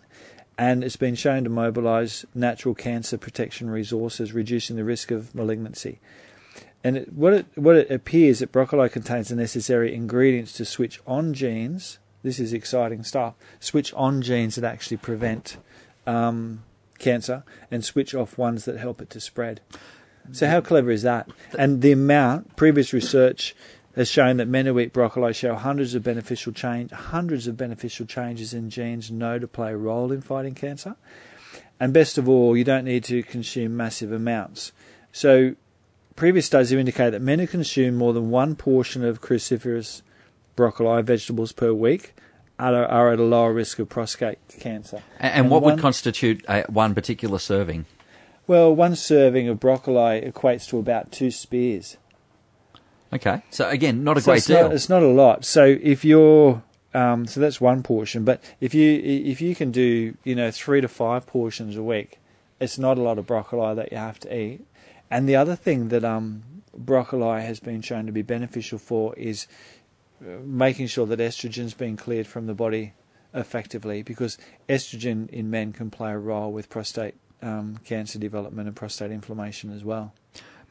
and 0.57 0.83
it's 0.83 0.95
been 0.95 1.15
shown 1.15 1.43
to 1.43 1.49
mobilise 1.49 2.25
natural 2.33 2.75
cancer 2.75 3.17
protection 3.17 3.69
resources, 3.69 4.33
reducing 4.33 4.75
the 4.75 4.83
risk 4.83 5.11
of 5.11 5.33
malignancy. 5.33 5.99
And 6.83 6.97
it, 6.97 7.13
what 7.13 7.33
it 7.33 7.45
what 7.55 7.75
it 7.75 7.91
appears 7.91 8.39
that 8.39 8.51
broccoli 8.51 8.89
contains 8.89 9.29
the 9.29 9.35
necessary 9.35 9.93
ingredients 9.93 10.53
to 10.53 10.65
switch 10.65 10.99
on 11.05 11.33
genes. 11.33 11.99
This 12.23 12.39
is 12.39 12.53
exciting 12.53 13.03
stuff. 13.03 13.35
Switch 13.59 13.93
on 13.93 14.21
genes 14.21 14.55
that 14.55 14.63
actually 14.63 14.97
prevent 14.97 15.57
um, 16.05 16.63
cancer, 17.01 17.43
and 17.69 17.83
switch 17.83 18.15
off 18.15 18.37
ones 18.37 18.65
that 18.65 18.77
help 18.77 19.01
it 19.01 19.09
to 19.09 19.19
spread. 19.19 19.59
So 20.31 20.47
how 20.47 20.61
clever 20.61 20.91
is 20.91 21.01
that? 21.01 21.29
And 21.57 21.81
the 21.81 21.91
amount 21.91 22.55
previous 22.55 22.93
research 22.93 23.55
has 23.95 24.07
shown 24.07 24.37
that 24.37 24.47
men 24.47 24.67
who 24.67 24.79
eat 24.79 24.93
broccoli 24.93 25.33
show 25.33 25.55
hundreds 25.55 25.95
of 25.95 26.03
beneficial 26.03 26.53
change, 26.53 26.91
hundreds 26.91 27.47
of 27.47 27.57
beneficial 27.57 28.05
changes 28.05 28.53
in 28.53 28.69
genes 28.69 29.11
known 29.11 29.41
to 29.41 29.47
play 29.47 29.71
a 29.71 29.77
role 29.77 30.11
in 30.11 30.21
fighting 30.21 30.55
cancer. 30.55 30.95
And 31.79 31.91
best 31.91 32.17
of 32.17 32.29
all, 32.29 32.55
you 32.55 32.63
don't 32.63 32.85
need 32.85 33.03
to 33.05 33.23
consume 33.23 33.75
massive 33.75 34.11
amounts. 34.11 34.71
So 35.11 35.55
previous 36.15 36.45
studies 36.45 36.69
have 36.69 36.79
indicated 36.79 37.15
that 37.15 37.21
men 37.21 37.39
who 37.39 37.47
consume 37.47 37.95
more 37.95 38.13
than 38.13 38.29
one 38.29 38.55
portion 38.55 39.03
of 39.03 39.21
cruciferous 39.21 40.03
broccoli 40.61 41.01
vegetables 41.01 41.51
per 41.51 41.73
week 41.73 42.13
are, 42.59 42.85
are 42.85 43.11
at 43.11 43.17
a 43.17 43.23
lower 43.23 43.51
risk 43.51 43.79
of 43.79 43.89
prostate 43.89 44.37
cancer. 44.59 45.01
And, 45.19 45.33
and 45.33 45.49
what 45.49 45.63
one, 45.63 45.73
would 45.73 45.81
constitute 45.81 46.45
a, 46.47 46.65
one 46.69 46.93
particular 46.93 47.39
serving? 47.39 47.87
Well, 48.45 48.75
one 48.75 48.95
serving 48.95 49.49
of 49.49 49.59
broccoli 49.59 50.21
equates 50.21 50.69
to 50.69 50.77
about 50.77 51.11
two 51.11 51.31
spears. 51.31 51.97
Okay, 53.11 53.41
so 53.49 53.67
again, 53.69 54.03
not 54.03 54.19
a 54.19 54.21
so 54.21 54.25
great 54.25 54.37
it's 54.37 54.45
deal. 54.45 54.61
Not, 54.61 54.73
it's 54.73 54.87
not 54.87 55.01
a 55.01 55.07
lot. 55.07 55.45
So 55.45 55.65
if 55.81 56.05
you're 56.05 56.61
um, 56.93 57.25
so 57.25 57.39
that's 57.39 57.59
one 57.59 57.81
portion. 57.81 58.23
But 58.23 58.43
if 58.59 58.75
you 58.75 59.01
if 59.03 59.41
you 59.41 59.55
can 59.55 59.71
do 59.71 60.15
you 60.23 60.35
know 60.35 60.51
three 60.51 60.79
to 60.81 60.87
five 60.87 61.25
portions 61.25 61.75
a 61.75 61.81
week, 61.81 62.19
it's 62.59 62.77
not 62.77 62.99
a 62.99 63.01
lot 63.01 63.17
of 63.17 63.25
broccoli 63.25 63.73
that 63.73 63.91
you 63.91 63.97
have 63.97 64.19
to 64.19 64.29
eat. 64.37 64.61
And 65.09 65.27
the 65.27 65.35
other 65.35 65.55
thing 65.55 65.89
that 65.89 66.05
um, 66.05 66.43
broccoli 66.77 67.41
has 67.41 67.59
been 67.59 67.81
shown 67.81 68.05
to 68.05 68.11
be 68.11 68.21
beneficial 68.21 68.77
for 68.77 69.15
is 69.15 69.47
making 70.43 70.87
sure 70.87 71.05
that 71.05 71.19
estrogen's 71.19 71.73
being 71.73 71.97
cleared 71.97 72.27
from 72.27 72.47
the 72.47 72.53
body 72.53 72.93
effectively, 73.33 74.03
because 74.03 74.37
estrogen 74.69 75.29
in 75.29 75.49
men 75.49 75.73
can 75.73 75.89
play 75.89 76.11
a 76.11 76.17
role 76.17 76.51
with 76.51 76.69
prostate 76.69 77.15
um, 77.41 77.79
cancer 77.85 78.19
development 78.19 78.67
and 78.67 78.75
prostate 78.75 79.11
inflammation 79.11 79.73
as 79.73 79.83
well 79.83 80.13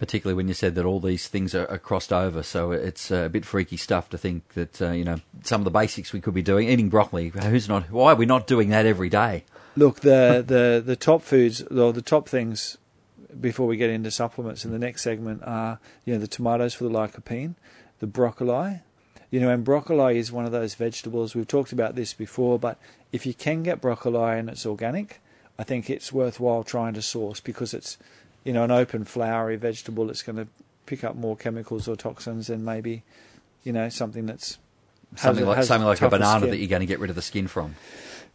particularly 0.01 0.35
when 0.35 0.49
you 0.49 0.55
said 0.55 0.75
that 0.75 0.87
all 0.87 0.99
these 0.99 1.29
things 1.29 1.55
are, 1.55 1.71
are 1.71 1.79
crossed 1.79 2.13
over. 2.13 2.43
So 2.43 2.73
it's 2.73 3.11
a 3.11 3.29
bit 3.29 3.45
freaky 3.45 3.77
stuff 3.77 4.09
to 4.09 4.19
think 4.19 4.55
that 4.55 4.83
uh, 4.83 4.91
you 4.91 5.05
know 5.05 5.21
some 5.45 5.61
of 5.61 5.67
the 5.67 5.71
basics 5.71 6.13
we 6.13 6.21
could 6.21 6.35
be 6.35 6.43
doing. 6.43 6.69
Eating 6.69 6.89
broccoli, 6.89 7.29
who's 7.29 7.69
not? 7.69 7.91
Why 7.91 8.13
are 8.13 8.17
we 8.17 8.27
not 8.27 8.49
doing 8.49 8.71
that 8.71 8.87
every 8.87 9.11
day? 9.11 9.45
Look, 9.77 10.01
the 10.01 10.43
the 10.45 10.83
the 10.85 10.97
top 10.97 11.23
foods, 11.23 11.63
or 11.63 11.93
the 11.93 12.03
top 12.03 12.29
things, 12.29 12.79
before 13.39 13.67
we 13.67 13.77
get 13.77 13.91
into 13.91 14.11
supplements 14.11 14.65
in 14.65 14.73
the 14.73 14.79
next 14.79 15.03
segment 15.03 15.43
are 15.45 15.79
you 16.05 16.15
know 16.15 16.19
the 16.19 16.27
tomatoes 16.27 16.75
for 16.75 16.85
the 16.85 16.91
lycopene, 16.91 17.55
the 18.01 18.07
broccoli. 18.09 18.81
You 19.31 19.41
know, 19.41 19.51
and 19.51 19.65
broccoli 19.65 20.19
is 20.19 20.33
one 20.33 20.45
of 20.45 20.53
those 20.53 20.75
vegetables. 20.75 21.35
We've 21.35 21.47
talked 21.47 21.73
about 21.73 21.95
this 21.95 22.15
before, 22.15 22.59
but 22.59 22.79
if 23.13 23.25
you 23.27 23.35
can 23.35 23.63
get 23.63 23.81
broccoli 23.81 24.39
and 24.39 24.49
it's 24.49 24.67
organic, 24.67 25.21
I 25.59 25.63
think 25.63 25.89
it's 25.89 26.13
worthwhile 26.13 26.65
trying 26.65 26.95
to 26.95 27.03
source 27.03 27.39
because 27.39 27.73
it's 27.73 27.97
you 28.45 28.53
know, 28.53 28.65
an 28.65 28.71
open 28.71 29.05
flowery 29.05 29.57
vegetable 29.57 30.07
that's 30.07 30.23
going 30.23 30.37
to 30.37 30.47
pick 30.87 31.05
up 31.05 31.17
more 31.17 31.37
chemicals 31.37 31.87
or 31.87 31.97
toxins 31.97 32.47
than 32.47 32.65
maybe, 32.65 33.03
you 33.65 33.73
know, 33.73 33.89
something 33.89 34.27
that's 34.27 34.59
something 35.17 35.45
like 35.45 35.65
something 35.65 35.87
like 35.87 36.01
a 36.01 36.09
banana 36.09 36.41
skin. 36.41 36.51
that 36.51 36.57
you're 36.59 36.69
going 36.69 36.81
to 36.81 36.87
get 36.87 37.01
rid 37.01 37.11
of 37.11 37.17
the 37.17 37.23
skin 37.23 37.47
from. 37.49 37.77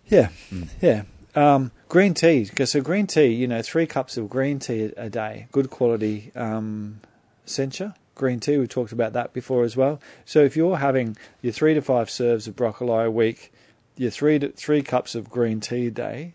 Yeah, 0.08 0.30
mm. 0.52 0.70
yeah. 0.82 1.04
Um, 1.34 1.72
green 1.90 2.14
tea. 2.14 2.46
So 2.46 2.82
green 2.82 3.08
tea, 3.08 3.28
you 3.28 3.48
know, 3.48 3.62
three 3.62 3.88
cups 3.88 4.16
of 4.18 4.30
green 4.30 4.60
tea 4.60 4.94
a 4.96 5.10
day, 5.10 5.48
good 5.52 5.70
quality 5.70 6.32
um, 6.36 7.00
sencha 7.46 7.96
green 8.16 8.40
tea. 8.40 8.58
We 8.58 8.68
talked 8.68 8.92
about 8.92 9.14
that 9.14 9.34
before 9.34 9.64
as 9.64 9.78
well. 9.78 10.02
So 10.24 10.40
if 10.44 10.58
you're 10.58 10.78
having 10.78 11.18
your 11.42 11.54
three 11.54 11.74
to 11.74 11.82
five 11.82 12.10
serves 12.10 12.48
of 12.48 12.56
broccoli 12.56 13.06
a 13.06 13.12
week, 13.12 13.54
your 13.98 14.12
three 14.12 14.40
to, 14.40 14.50
three 14.50 14.82
cups 14.82 15.14
of 15.14 15.30
green 15.30 15.60
tea 15.60 15.88
a 15.88 15.92
day, 15.92 16.34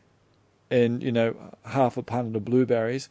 and 0.70 1.02
you 1.02 1.10
know 1.10 1.34
half 1.64 1.96
a 1.96 2.02
pint 2.02 2.36
of 2.36 2.44
blueberries, 2.44 3.08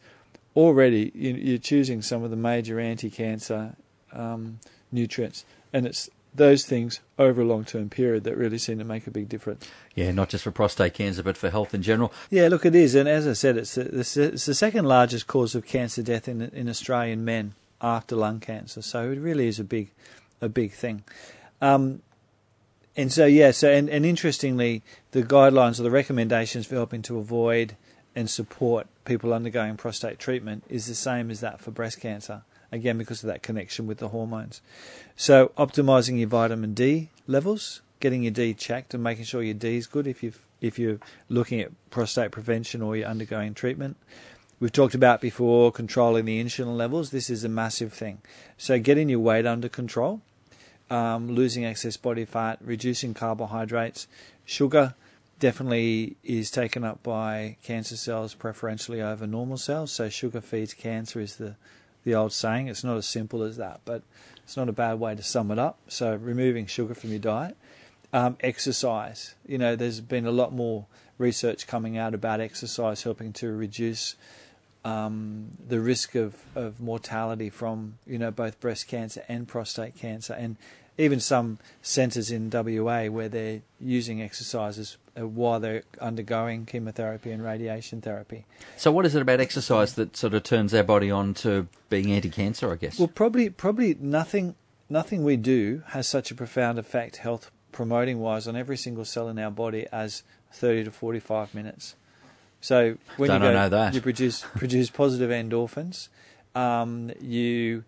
already 0.56 1.12
you're 1.14 1.58
choosing 1.58 2.00
some 2.00 2.22
of 2.22 2.30
the 2.30 2.36
major 2.36 2.80
anti-cancer 2.80 3.74
um, 4.12 4.58
nutrients, 4.90 5.44
and 5.72 5.86
it's 5.86 6.08
those 6.32 6.64
things 6.64 7.00
over 7.18 7.42
a 7.42 7.44
long-term 7.44 7.90
period 7.90 8.22
that 8.22 8.36
really 8.36 8.56
seem 8.56 8.78
to 8.78 8.84
make 8.84 9.04
a 9.08 9.10
big 9.10 9.28
difference. 9.28 9.68
Yeah, 9.96 10.12
not 10.12 10.28
just 10.28 10.44
for 10.44 10.52
prostate 10.52 10.94
cancer, 10.94 11.24
but 11.24 11.36
for 11.36 11.50
health 11.50 11.74
in 11.74 11.82
general. 11.82 12.12
Yeah, 12.30 12.46
look, 12.46 12.64
it 12.64 12.74
is, 12.74 12.94
and 12.94 13.08
as 13.08 13.26
I 13.26 13.32
said, 13.32 13.56
it's 13.56 13.74
the, 13.74 13.82
it's 13.96 14.46
the 14.46 14.54
second 14.54 14.86
largest 14.86 15.26
cause 15.26 15.54
of 15.54 15.66
cancer 15.66 16.02
death 16.02 16.28
in 16.28 16.42
in 16.42 16.68
Australian 16.68 17.24
men 17.24 17.54
after 17.80 18.16
lung 18.16 18.40
cancer. 18.40 18.82
So 18.82 19.10
it 19.10 19.18
really 19.18 19.48
is 19.48 19.58
a 19.58 19.64
big, 19.64 19.90
a 20.40 20.48
big 20.48 20.72
thing. 20.72 21.04
Um, 21.60 22.02
and 22.96 23.12
so 23.12 23.24
yeah, 23.24 23.52
so 23.52 23.70
and, 23.70 23.88
and 23.88 24.04
interestingly, 24.04 24.82
the 25.12 25.22
guidelines 25.22 25.78
or 25.78 25.84
the 25.84 25.90
recommendations 25.90 26.66
for 26.66 26.74
helping 26.74 27.02
to 27.02 27.18
avoid 27.18 27.76
and 28.14 28.28
support 28.28 28.86
people 29.04 29.32
undergoing 29.32 29.76
prostate 29.76 30.18
treatment 30.18 30.64
is 30.68 30.86
the 30.86 30.94
same 30.94 31.30
as 31.30 31.40
that 31.40 31.60
for 31.60 31.70
breast 31.70 32.00
cancer, 32.00 32.42
again, 32.72 32.98
because 32.98 33.22
of 33.22 33.28
that 33.28 33.42
connection 33.42 33.86
with 33.86 33.98
the 33.98 34.08
hormones. 34.08 34.60
So, 35.16 35.52
optimizing 35.56 36.18
your 36.18 36.28
vitamin 36.28 36.74
D 36.74 37.10
levels, 37.26 37.80
getting 38.00 38.24
your 38.24 38.32
D 38.32 38.54
checked, 38.54 38.92
and 38.94 39.02
making 39.02 39.24
sure 39.24 39.42
your 39.42 39.54
D 39.54 39.76
is 39.76 39.86
good 39.86 40.06
if, 40.06 40.22
you 40.22 40.32
if 40.60 40.78
you're 40.78 40.98
looking 41.28 41.60
at 41.60 41.70
prostate 41.90 42.32
prevention 42.32 42.82
or 42.82 42.96
you're 42.96 43.08
undergoing 43.08 43.54
treatment. 43.54 43.96
We've 44.60 44.70
talked 44.70 44.94
about 44.94 45.22
before 45.22 45.72
controlling 45.72 46.26
the 46.26 46.42
insulin 46.42 46.76
levels. 46.76 47.10
This 47.10 47.30
is 47.30 47.44
a 47.44 47.48
massive 47.48 47.94
thing. 47.94 48.20
So, 48.58 48.78
getting 48.78 49.08
your 49.08 49.18
weight 49.18 49.46
under 49.46 49.70
control, 49.70 50.20
um, 50.90 51.30
losing 51.30 51.64
excess 51.64 51.96
body 51.96 52.26
fat, 52.26 52.58
reducing 52.60 53.14
carbohydrates, 53.14 54.06
sugar 54.44 54.94
definitely 55.40 56.16
is 56.22 56.50
taken 56.50 56.84
up 56.84 57.02
by 57.02 57.56
cancer 57.64 57.96
cells 57.96 58.34
preferentially 58.34 59.00
over 59.00 59.26
normal 59.26 59.56
cells. 59.56 59.90
So 59.90 60.08
sugar 60.08 60.40
feeds 60.40 60.74
cancer 60.74 61.18
is 61.18 61.36
the 61.36 61.56
the 62.04 62.14
old 62.14 62.32
saying. 62.32 62.68
It's 62.68 62.84
not 62.84 62.96
as 62.96 63.06
simple 63.06 63.42
as 63.42 63.56
that, 63.56 63.80
but 63.84 64.02
it's 64.44 64.56
not 64.56 64.68
a 64.68 64.72
bad 64.72 65.00
way 65.00 65.14
to 65.14 65.22
sum 65.22 65.50
it 65.50 65.58
up. 65.58 65.78
So 65.88 66.14
removing 66.14 66.66
sugar 66.66 66.94
from 66.94 67.10
your 67.10 67.18
diet, 67.18 67.56
um, 68.12 68.36
exercise. 68.40 69.34
You 69.46 69.58
know, 69.58 69.76
there's 69.76 70.00
been 70.00 70.26
a 70.26 70.30
lot 70.30 70.52
more 70.52 70.86
research 71.18 71.66
coming 71.66 71.98
out 71.98 72.14
about 72.14 72.40
exercise 72.40 73.02
helping 73.02 73.32
to 73.34 73.52
reduce 73.52 74.16
um, 74.84 75.50
the 75.66 75.80
risk 75.80 76.14
of, 76.14 76.36
of 76.54 76.80
mortality 76.80 77.50
from 77.50 77.98
you 78.06 78.18
know 78.18 78.30
both 78.30 78.60
breast 78.60 78.88
cancer 78.88 79.24
and 79.28 79.46
prostate 79.46 79.96
cancer, 79.96 80.32
and 80.34 80.56
even 80.98 81.20
some 81.20 81.58
centres 81.82 82.30
in 82.30 82.50
WA 82.50 83.06
where 83.06 83.28
they're 83.28 83.62
using 83.80 84.20
exercises 84.20 84.98
uh, 85.18 85.26
while 85.26 85.58
they're 85.58 85.82
undergoing 86.00 86.66
chemotherapy 86.66 87.30
and 87.30 87.42
radiation 87.42 88.00
therapy. 88.00 88.44
So, 88.76 88.92
what 88.92 89.06
is 89.06 89.14
it 89.14 89.22
about 89.22 89.40
exercise 89.40 89.94
that 89.94 90.16
sort 90.16 90.34
of 90.34 90.42
turns 90.42 90.74
our 90.74 90.82
body 90.82 91.10
on 91.10 91.34
to 91.34 91.68
being 91.88 92.12
anti-cancer? 92.12 92.70
I 92.70 92.76
guess. 92.76 92.98
Well, 92.98 93.08
probably 93.08 93.50
probably 93.50 93.96
nothing 93.98 94.54
nothing 94.88 95.24
we 95.24 95.36
do 95.36 95.82
has 95.88 96.08
such 96.08 96.30
a 96.30 96.34
profound 96.34 96.78
effect 96.78 97.18
health 97.18 97.50
promoting 97.72 98.18
wise 98.18 98.48
on 98.48 98.56
every 98.56 98.76
single 98.76 99.04
cell 99.04 99.28
in 99.28 99.38
our 99.38 99.50
body 99.50 99.86
as 99.92 100.22
30 100.52 100.84
to 100.84 100.90
45 100.90 101.54
minutes. 101.54 101.94
So 102.60 102.96
when 103.16 103.28
Don't 103.28 103.42
you 103.42 103.48
go, 103.48 103.90
you 103.92 104.00
produce 104.00 104.42
produce 104.56 104.90
positive 104.90 105.30
endorphins. 105.30 106.08
Um, 106.54 107.12
you 107.20 107.84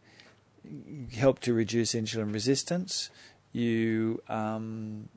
help 1.14 1.40
to 1.40 1.52
reduce 1.52 1.92
insulin 1.94 2.32
resistance. 2.32 3.10
You 3.52 4.22
um, 4.28 5.08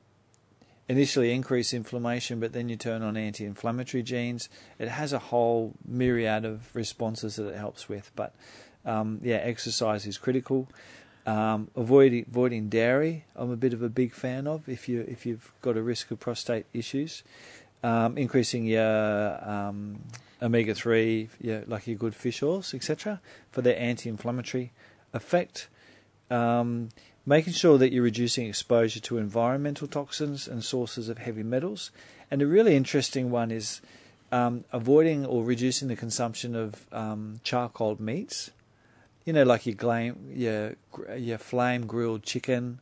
initially 0.88 1.32
increase 1.32 1.72
inflammation, 1.72 2.38
but 2.38 2.52
then 2.52 2.68
you 2.68 2.76
turn 2.76 3.02
on 3.02 3.16
anti-inflammatory 3.16 4.02
genes. 4.02 4.48
It 4.78 4.88
has 4.88 5.12
a 5.12 5.18
whole 5.18 5.74
myriad 5.86 6.44
of 6.44 6.74
responses 6.74 7.36
that 7.36 7.48
it 7.48 7.56
helps 7.56 7.88
with. 7.88 8.10
But 8.14 8.34
um, 8.84 9.20
yeah, 9.22 9.36
exercise 9.36 10.06
is 10.06 10.18
critical. 10.18 10.68
Um, 11.26 11.70
avoiding 11.74 12.26
avoiding 12.28 12.68
dairy, 12.68 13.24
I'm 13.34 13.50
a 13.50 13.56
bit 13.56 13.72
of 13.72 13.82
a 13.82 13.88
big 13.88 14.12
fan 14.12 14.46
of 14.46 14.68
if 14.68 14.88
you 14.88 15.00
if 15.08 15.26
you've 15.26 15.52
got 15.60 15.76
a 15.76 15.82
risk 15.82 16.10
of 16.12 16.20
prostate 16.20 16.66
issues. 16.72 17.24
Um, 17.86 18.18
increasing 18.18 18.66
your 18.66 19.48
um, 19.48 20.00
omega 20.42 20.74
three, 20.74 21.28
your, 21.40 21.62
like 21.68 21.86
your 21.86 21.96
good 21.96 22.16
fish 22.16 22.42
oils, 22.42 22.74
etc., 22.74 23.20
for 23.52 23.62
their 23.62 23.78
anti-inflammatory 23.78 24.72
effect. 25.12 25.68
Um, 26.28 26.88
making 27.24 27.52
sure 27.52 27.78
that 27.78 27.92
you're 27.92 28.02
reducing 28.02 28.48
exposure 28.48 28.98
to 28.98 29.18
environmental 29.18 29.86
toxins 29.86 30.48
and 30.48 30.64
sources 30.64 31.08
of 31.08 31.18
heavy 31.18 31.44
metals. 31.44 31.92
And 32.28 32.42
a 32.42 32.46
really 32.48 32.74
interesting 32.74 33.30
one 33.30 33.52
is 33.52 33.80
um, 34.32 34.64
avoiding 34.72 35.24
or 35.24 35.44
reducing 35.44 35.86
the 35.86 35.94
consumption 35.94 36.56
of 36.56 36.86
um, 36.90 37.38
charcoal 37.44 37.96
meats. 38.00 38.50
You 39.24 39.32
know, 39.32 39.44
like 39.44 39.64
your, 39.64 39.76
glam, 39.76 40.16
your 40.34 40.74
your 41.16 41.38
flame 41.38 41.86
grilled 41.86 42.24
chicken, 42.24 42.80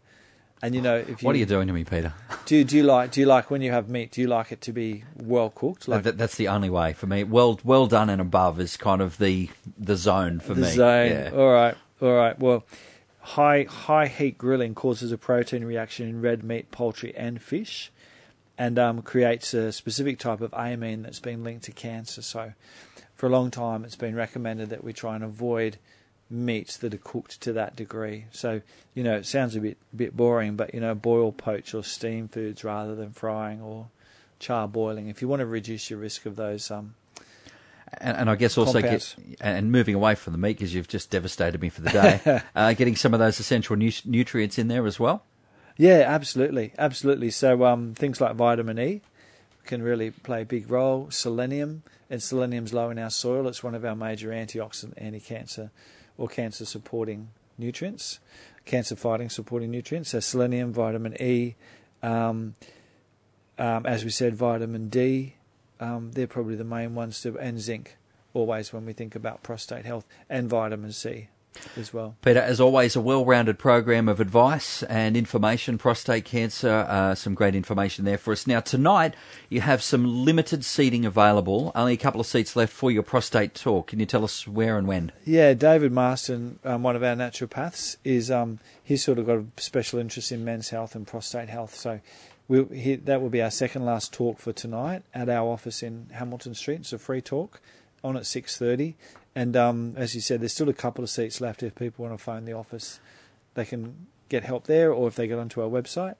and 0.63 0.75
you 0.75 0.81
know 0.81 0.97
if 0.97 1.21
you, 1.23 1.27
what 1.27 1.37
are 1.37 1.39
you 1.39 1.47
doing 1.47 1.67
to 1.67 1.75
me, 1.75 1.85
Peter? 1.85 2.15
Do 2.47 2.63
do 2.65 2.77
you 2.77 2.83
like 2.83 3.11
do 3.11 3.21
you 3.21 3.27
like 3.27 3.51
when 3.51 3.63
you 3.63 3.73
have 3.73 3.89
meat? 3.89 4.13
Do 4.13 4.21
you 4.21 4.27
like 4.27 4.53
it 4.53 4.61
to 4.63 4.73
be 4.73 5.05
well 5.17 5.51
cooked? 5.51 5.89
Like 5.89 6.03
that, 6.03 6.19
that's 6.19 6.37
the 6.37 6.49
only 6.49 6.71
way 6.71 6.93
for 6.93 7.07
me. 7.07 7.25
Well 7.25 7.61
well 7.65 7.87
done 7.87 8.11
and 8.11 8.21
above 8.21 8.61
is 8.61 8.77
kind 8.77 9.01
of 9.01 9.19
the 9.19 9.51
the 9.79 9.97
zone 9.97 10.41
for 10.41 10.55
the 10.55 10.63
me. 10.63 10.71
Zone. 10.71 11.11
Yeah. 11.11 11.31
All 11.35 11.53
right. 11.53 11.77
All 12.03 12.15
right. 12.15 12.39
Well, 12.39 12.65
high 13.21 13.65
high 13.65 14.07
heat 14.07 14.37
grilling 14.37 14.75
causes 14.75 15.13
a 15.13 15.19
protein 15.19 15.65
reaction 15.65 16.09
in 16.09 16.21
red 16.21 16.45
meat, 16.45 16.71
poultry, 16.71 17.15
and 17.17 17.41
fish, 17.41 17.91
and 18.59 18.79
um, 18.79 19.03
creates 19.03 19.55
a 19.55 19.73
specific 19.73 20.19
type 20.19 20.41
of 20.41 20.53
amine 20.53 21.03
that's 21.03 21.21
been 21.21 21.43
linked 21.43 21.65
to 21.65 21.73
cancer. 21.73 22.21
So, 22.23 22.53
for 23.15 23.27
a 23.27 23.31
long 23.31 23.51
time, 23.51 23.85
it's 23.85 23.97
been 23.97 24.15
recommended 24.15 24.71
that 24.71 24.85
we 24.85 24.93
try 24.93 25.15
and 25.15 25.25
avoid 25.25 25.79
meats 26.35 26.77
that 26.79 26.93
are 26.95 26.99
cooked 26.99 27.41
to 27.43 27.53
that 27.53 27.77
degree. 27.77 28.27
So, 28.33 28.61
you 28.95 29.03
know, 29.03 29.17
it 29.17 29.27
sounds 29.27 29.57
a 29.57 29.61
bit 29.61 29.79
bit 29.95 30.17
boring, 30.17 30.57
but 30.57 30.75
you 30.75 30.81
know, 30.81 30.95
boil, 30.95 31.33
poach, 31.33 31.75
or 31.75 31.83
steam 31.85 32.29
foods 32.29 32.65
rather 32.65 32.95
than 32.95 33.13
frying 33.13 33.61
or 33.61 33.89
char 34.39 34.69
broiling. 34.69 35.09
If 35.09 35.23
you 35.23 35.29
want 35.29 35.41
to 35.41 35.47
reduce 35.47 35.91
your 35.91 35.99
risk 35.99 36.27
of 36.27 36.37
those 36.37 36.71
um, 36.71 36.95
and, 37.99 38.17
and 38.17 38.31
I 38.31 38.37
guess 38.37 38.59
also 38.59 38.81
Compounds. 38.81 39.17
get 39.19 39.39
and 39.41 39.71
moving 39.71 39.95
away 39.95 40.15
from 40.15 40.33
the 40.33 40.39
meat 40.39 40.59
because 40.59 40.75
you've 40.75 40.89
just 40.89 41.11
devastated 41.11 41.61
me 41.61 41.69
for 41.69 41.83
the 41.83 41.91
day. 41.91 42.43
uh, 42.55 42.73
getting 42.75 42.97
some 42.97 43.15
of 43.15 43.21
those 43.21 43.39
essential 43.41 43.77
nu- 43.77 43.93
nutrients 44.05 44.59
in 44.59 44.69
there 44.69 44.87
as 44.87 44.99
well. 44.99 45.25
Yeah, 45.77 46.05
absolutely, 46.07 46.73
absolutely. 46.79 47.31
So 47.31 47.65
um, 47.65 47.95
things 47.95 48.21
like 48.21 48.35
vitamin 48.37 48.79
E 48.79 49.01
can 49.65 49.83
really 49.83 50.11
play 50.11 50.43
a 50.43 50.45
big 50.45 50.71
role. 50.71 51.11
Selenium, 51.11 51.83
and 52.11 52.23
selenium's 52.23 52.73
low 52.73 52.91
in 52.91 52.99
our 52.99 53.11
soil. 53.11 53.49
It's 53.49 53.63
one 53.63 53.75
of 53.75 53.85
our 53.85 53.97
major 53.97 54.31
antioxidant, 54.31 54.95
anti-cancer, 54.97 55.71
or 56.17 56.29
cancer-supporting 56.29 57.29
nutrients, 57.59 58.21
cancer-fighting 58.65 59.31
supporting 59.31 59.71
nutrients. 59.71 60.11
So 60.11 60.21
selenium, 60.21 60.73
vitamin 60.73 61.21
E, 61.21 61.55
um, 62.03 62.55
um, 63.59 63.87
as 63.87 64.05
we 64.05 64.11
said, 64.11 64.35
vitamin 64.35 64.89
D. 64.89 65.37
Um, 65.81 66.13
they're 66.13 66.27
probably 66.27 66.57
the 66.57 66.65
main 66.65 66.95
ones 66.95 67.21
to, 67.23 67.39
and 67.39 67.61
zinc. 67.61 67.97
Always 68.33 68.73
when 68.73 68.85
we 68.85 68.93
think 68.93 69.15
about 69.15 69.43
prostate 69.43 69.85
health, 69.85 70.07
and 70.29 70.49
vitamin 70.49 70.93
C 70.93 71.29
as 71.77 71.93
well. 71.93 72.17
Peter, 72.23 72.41
as 72.41 72.61
always, 72.61 72.97
a 72.97 73.01
well-rounded 73.01 73.59
program 73.59 74.09
of 74.09 74.21
advice 74.21 74.83
and 74.85 75.17
information. 75.17 75.79
Prostate 75.79 76.25
cancer, 76.25 76.87
uh, 76.89 77.15
some 77.15 77.35
great 77.35 77.55
information 77.55 78.05
there 78.05 78.19
for 78.19 78.33
us. 78.33 78.47
Now 78.47 78.61
tonight, 78.61 79.15
you 79.49 79.61
have 79.61 79.83
some 79.83 80.25
limited 80.25 80.65
seating 80.65 81.05
available. 81.05 81.73
Only 81.75 81.95
a 81.95 81.99
couple 81.99 82.21
of 82.21 82.27
seats 82.27 82.57
left 82.57 82.73
for 82.73 82.91
your 82.91 83.03
prostate 83.03 83.55
talk. 83.55 83.89
Can 83.89 84.01
you 84.01 84.07
tell 84.07 84.25
us 84.25 84.47
where 84.47 84.79
and 84.79 84.87
when? 84.87 85.13
Yeah, 85.25 85.55
David 85.55 85.93
Marston, 85.93 86.59
um, 86.65 86.83
one 86.83 86.97
of 86.97 87.03
our 87.03 87.15
naturopaths, 87.15 87.97
is 88.05 88.31
um, 88.31 88.59
he's 88.83 89.05
sort 89.05 89.19
of 89.19 89.27
got 89.27 89.39
a 89.39 89.45
special 89.57 89.99
interest 89.99 90.33
in 90.33 90.45
men's 90.45 90.71
health 90.71 90.95
and 90.95 91.07
prostate 91.07 91.49
health. 91.49 91.75
So 91.75 92.01
we'll, 92.49 92.67
he, 92.67 92.97
that 92.97 93.21
will 93.21 93.31
be 93.31 93.43
our 93.43 93.51
second 93.51 93.85
last 93.85 94.13
talk 94.13 94.39
for 94.39 94.53
tonight 94.53 95.03
at 95.15 95.29
our 95.29 95.49
office 95.49 95.83
in 95.83 96.09
Hamilton 96.13 96.55
Street. 96.55 96.81
It's 96.81 96.93
a 96.93 96.99
free 96.99 97.21
talk 97.21 97.61
on 98.05 98.17
at 98.17 98.27
six 98.27 98.57
thirty. 98.57 98.95
And 99.35 99.57
um, 99.57 99.95
as 99.97 100.15
you 100.15 100.21
said, 100.21 100.41
there's 100.41 100.53
still 100.53 100.69
a 100.69 100.75
couple 100.75 101.03
of 101.03 101.11
seats 101.11 101.41
left 101.41 101.63
if 101.63 101.75
people 101.75 102.05
want 102.05 102.17
to 102.17 102.23
phone 102.23 102.45
the 102.45 102.53
office. 102.53 103.01
They 103.55 103.65
can 103.65 104.07
get 104.29 104.45
help 104.45 104.67
there, 104.67 104.93
or 104.93 105.09
if 105.09 105.17
they 105.17 105.27
get 105.27 105.39
onto 105.39 105.61
our 105.61 105.69
website. 105.69 106.15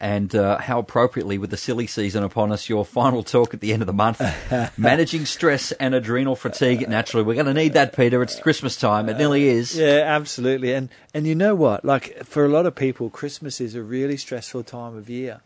And 0.00 0.34
uh, 0.34 0.58
how 0.58 0.78
appropriately, 0.78 1.36
with 1.36 1.50
the 1.50 1.56
silly 1.56 1.86
season 1.86 2.22
upon 2.22 2.52
us, 2.52 2.68
your 2.68 2.84
final 2.84 3.22
talk 3.22 3.52
at 3.52 3.60
the 3.60 3.72
end 3.72 3.82
of 3.82 3.86
the 3.86 3.92
month, 3.92 4.20
managing 4.78 5.26
stress 5.26 5.72
and 5.72 5.94
adrenal 5.94 6.36
fatigue. 6.36 6.88
Naturally, 6.88 7.24
we're 7.24 7.34
going 7.34 7.46
to 7.46 7.54
need 7.54 7.74
that, 7.74 7.94
Peter. 7.94 8.22
It's 8.22 8.38
Christmas 8.40 8.76
time. 8.76 9.08
It 9.08 9.18
nearly 9.18 9.48
is. 9.48 9.76
Yeah, 9.76 10.02
absolutely. 10.06 10.72
And 10.72 10.88
and 11.12 11.26
you 11.26 11.34
know 11.34 11.54
what? 11.54 11.84
Like 11.84 12.24
for 12.24 12.44
a 12.44 12.48
lot 12.48 12.66
of 12.66 12.74
people, 12.74 13.10
Christmas 13.10 13.60
is 13.60 13.74
a 13.74 13.82
really 13.82 14.16
stressful 14.16 14.64
time 14.64 14.96
of 14.96 15.10
year. 15.10 15.40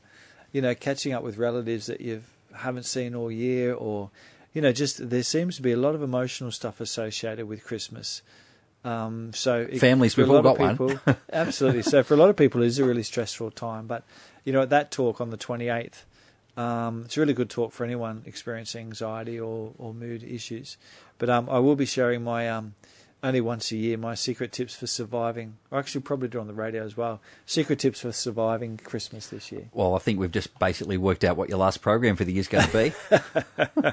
You 0.52 0.62
know, 0.62 0.74
catching 0.74 1.12
up 1.12 1.24
with 1.24 1.36
relatives 1.36 1.86
that 1.86 2.00
you 2.00 2.22
haven't 2.54 2.84
seen 2.84 3.14
all 3.14 3.30
year, 3.30 3.74
or 3.74 4.10
you 4.54 4.62
know, 4.62 4.72
just 4.72 5.10
there 5.10 5.22
seems 5.22 5.56
to 5.56 5.62
be 5.62 5.72
a 5.72 5.76
lot 5.76 5.94
of 5.94 6.02
emotional 6.02 6.50
stuff 6.50 6.80
associated 6.80 7.46
with 7.46 7.64
Christmas. 7.64 8.22
Um, 8.84 9.32
so 9.34 9.66
it, 9.70 9.78
Families, 9.78 10.16
we've 10.16 10.30
all 10.30 10.42
got 10.42 10.58
one. 10.58 10.76
people, 10.76 11.16
absolutely. 11.32 11.82
So 11.82 12.02
for 12.02 12.14
a 12.14 12.16
lot 12.16 12.30
of 12.30 12.36
people, 12.36 12.62
it 12.62 12.66
is 12.66 12.78
a 12.78 12.84
really 12.84 13.02
stressful 13.02 13.50
time. 13.50 13.86
But 13.86 14.04
you 14.44 14.52
know, 14.52 14.62
at 14.62 14.70
that 14.70 14.90
talk 14.90 15.20
on 15.20 15.30
the 15.30 15.36
twenty 15.36 15.68
eighth, 15.68 16.06
um, 16.56 17.02
it's 17.04 17.16
a 17.16 17.20
really 17.20 17.34
good 17.34 17.50
talk 17.50 17.72
for 17.72 17.84
anyone 17.84 18.22
experiencing 18.26 18.86
anxiety 18.86 19.40
or, 19.40 19.72
or 19.76 19.92
mood 19.92 20.22
issues. 20.22 20.76
But 21.18 21.30
um, 21.30 21.48
I 21.50 21.58
will 21.58 21.76
be 21.76 21.86
sharing 21.86 22.22
my 22.22 22.48
um, 22.48 22.74
only 23.24 23.40
once 23.40 23.72
a 23.72 23.76
year 23.76 23.96
my 23.96 24.14
secret 24.14 24.52
tips 24.52 24.76
for 24.76 24.86
surviving. 24.86 25.56
I 25.72 25.78
actually 25.78 26.02
probably 26.02 26.28
do 26.28 26.38
on 26.38 26.46
the 26.46 26.54
radio 26.54 26.84
as 26.84 26.96
well. 26.96 27.20
Secret 27.46 27.78
tips 27.80 28.00
for 28.02 28.12
surviving 28.12 28.76
Christmas 28.76 29.28
this 29.28 29.50
year. 29.50 29.68
Well, 29.72 29.94
I 29.94 29.98
think 29.98 30.20
we've 30.20 30.30
just 30.30 30.56
basically 30.58 30.98
worked 30.98 31.24
out 31.24 31.36
what 31.36 31.48
your 31.48 31.58
last 31.58 31.80
program 31.82 32.14
for 32.16 32.24
the 32.24 32.32
year 32.32 32.40
is 32.40 32.48
going 32.48 32.66
to 32.66 32.72
be. 32.72 33.92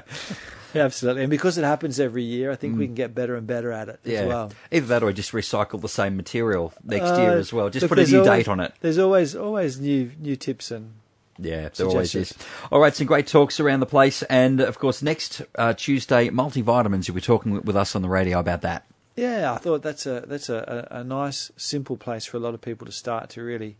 Yeah, 0.74 0.84
absolutely. 0.84 1.24
And 1.24 1.30
because 1.30 1.58
it 1.58 1.64
happens 1.64 2.00
every 2.00 2.22
year, 2.22 2.50
I 2.50 2.56
think 2.56 2.78
we 2.78 2.86
can 2.86 2.94
get 2.94 3.14
better 3.14 3.36
and 3.36 3.46
better 3.46 3.72
at 3.72 3.90
it 3.90 4.00
yeah. 4.04 4.20
as 4.20 4.28
well. 4.28 4.52
Either 4.70 4.86
that 4.86 5.02
or 5.02 5.12
just 5.12 5.32
recycle 5.32 5.78
the 5.78 5.88
same 5.88 6.16
material 6.16 6.72
next 6.82 7.10
Uh, 7.10 7.20
year 7.20 7.32
as 7.32 7.52
well. 7.52 7.68
Just 7.68 7.88
put 7.88 7.98
a 7.98 8.06
new 8.06 8.20
always- 8.20 8.44
date 8.44 8.48
on 8.48 8.58
it. 8.60 8.72
There's 8.80 8.96
always 8.96 9.36
always 9.36 9.78
new 9.78 10.12
new 10.18 10.34
tips 10.34 10.70
and 10.70 10.92
Yeah, 11.38 11.68
there 11.76 11.86
always 11.88 12.14
is. 12.14 12.32
All 12.70 12.80
right, 12.80 12.94
some 12.94 13.06
great 13.06 13.26
talks 13.26 13.60
around 13.60 13.80
the 13.80 13.86
place. 13.86 14.22
And 14.24 14.60
of 14.62 14.78
course, 14.78 15.02
next 15.02 15.42
uh, 15.56 15.74
Tuesday, 15.74 16.30
multivitamins. 16.30 17.06
You'll 17.06 17.16
be 17.16 17.20
talking 17.20 17.60
with 17.62 17.76
us 17.76 17.94
on 17.94 18.00
the 18.00 18.08
radio 18.08 18.38
about 18.38 18.62
that. 18.62 18.86
Yeah, 19.22 19.52
I 19.52 19.58
thought 19.58 19.82
that's 19.82 20.04
a 20.04 20.24
that's 20.26 20.48
a, 20.48 20.88
a, 20.90 20.98
a 20.98 21.04
nice 21.04 21.52
simple 21.56 21.96
place 21.96 22.24
for 22.26 22.38
a 22.38 22.40
lot 22.40 22.54
of 22.54 22.60
people 22.60 22.86
to 22.86 22.92
start 22.92 23.30
to 23.30 23.42
really, 23.42 23.76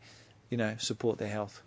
you 0.51 0.57
know, 0.57 0.77
support 0.79 1.19
their 1.19 1.31
health. 1.31 1.63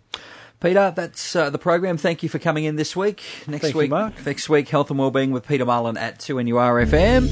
Peter, 0.60 0.90
that's 0.96 1.36
uh, 1.36 1.50
the 1.50 1.58
program. 1.58 1.98
Thank 1.98 2.22
you 2.22 2.30
for 2.30 2.38
coming 2.38 2.64
in 2.64 2.76
this 2.76 2.96
week. 2.96 3.22
Next 3.46 3.60
Thank 3.64 3.74
you, 3.74 3.80
week, 3.80 3.90
Mark. 3.90 4.14
next 4.24 4.48
week, 4.48 4.70
health 4.70 4.88
and 4.88 4.98
wellbeing 4.98 5.30
with 5.30 5.46
Peter 5.46 5.66
Mullen 5.66 5.98
at 5.98 6.18
2NURFM. 6.20 7.28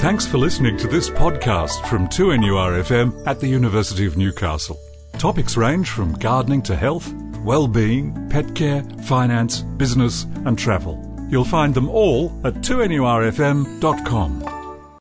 Thanks 0.00 0.26
for 0.26 0.38
listening 0.38 0.78
to 0.78 0.88
this 0.88 1.10
podcast 1.10 1.86
from 1.86 2.08
2NURFM 2.08 3.26
at 3.26 3.38
the 3.38 3.48
University 3.48 4.06
of 4.06 4.16
Newcastle. 4.16 4.80
Topics 5.18 5.58
range 5.58 5.90
from 5.90 6.14
gardening 6.14 6.62
to 6.62 6.74
health, 6.74 7.12
well-being, 7.44 8.30
pet 8.30 8.54
care, 8.54 8.82
finance, 9.04 9.60
business 9.76 10.24
and 10.46 10.58
travel. 10.58 10.98
You'll 11.28 11.44
find 11.44 11.74
them 11.74 11.90
all 11.90 12.32
at 12.46 12.54
2NURFM.com. 12.54 14.51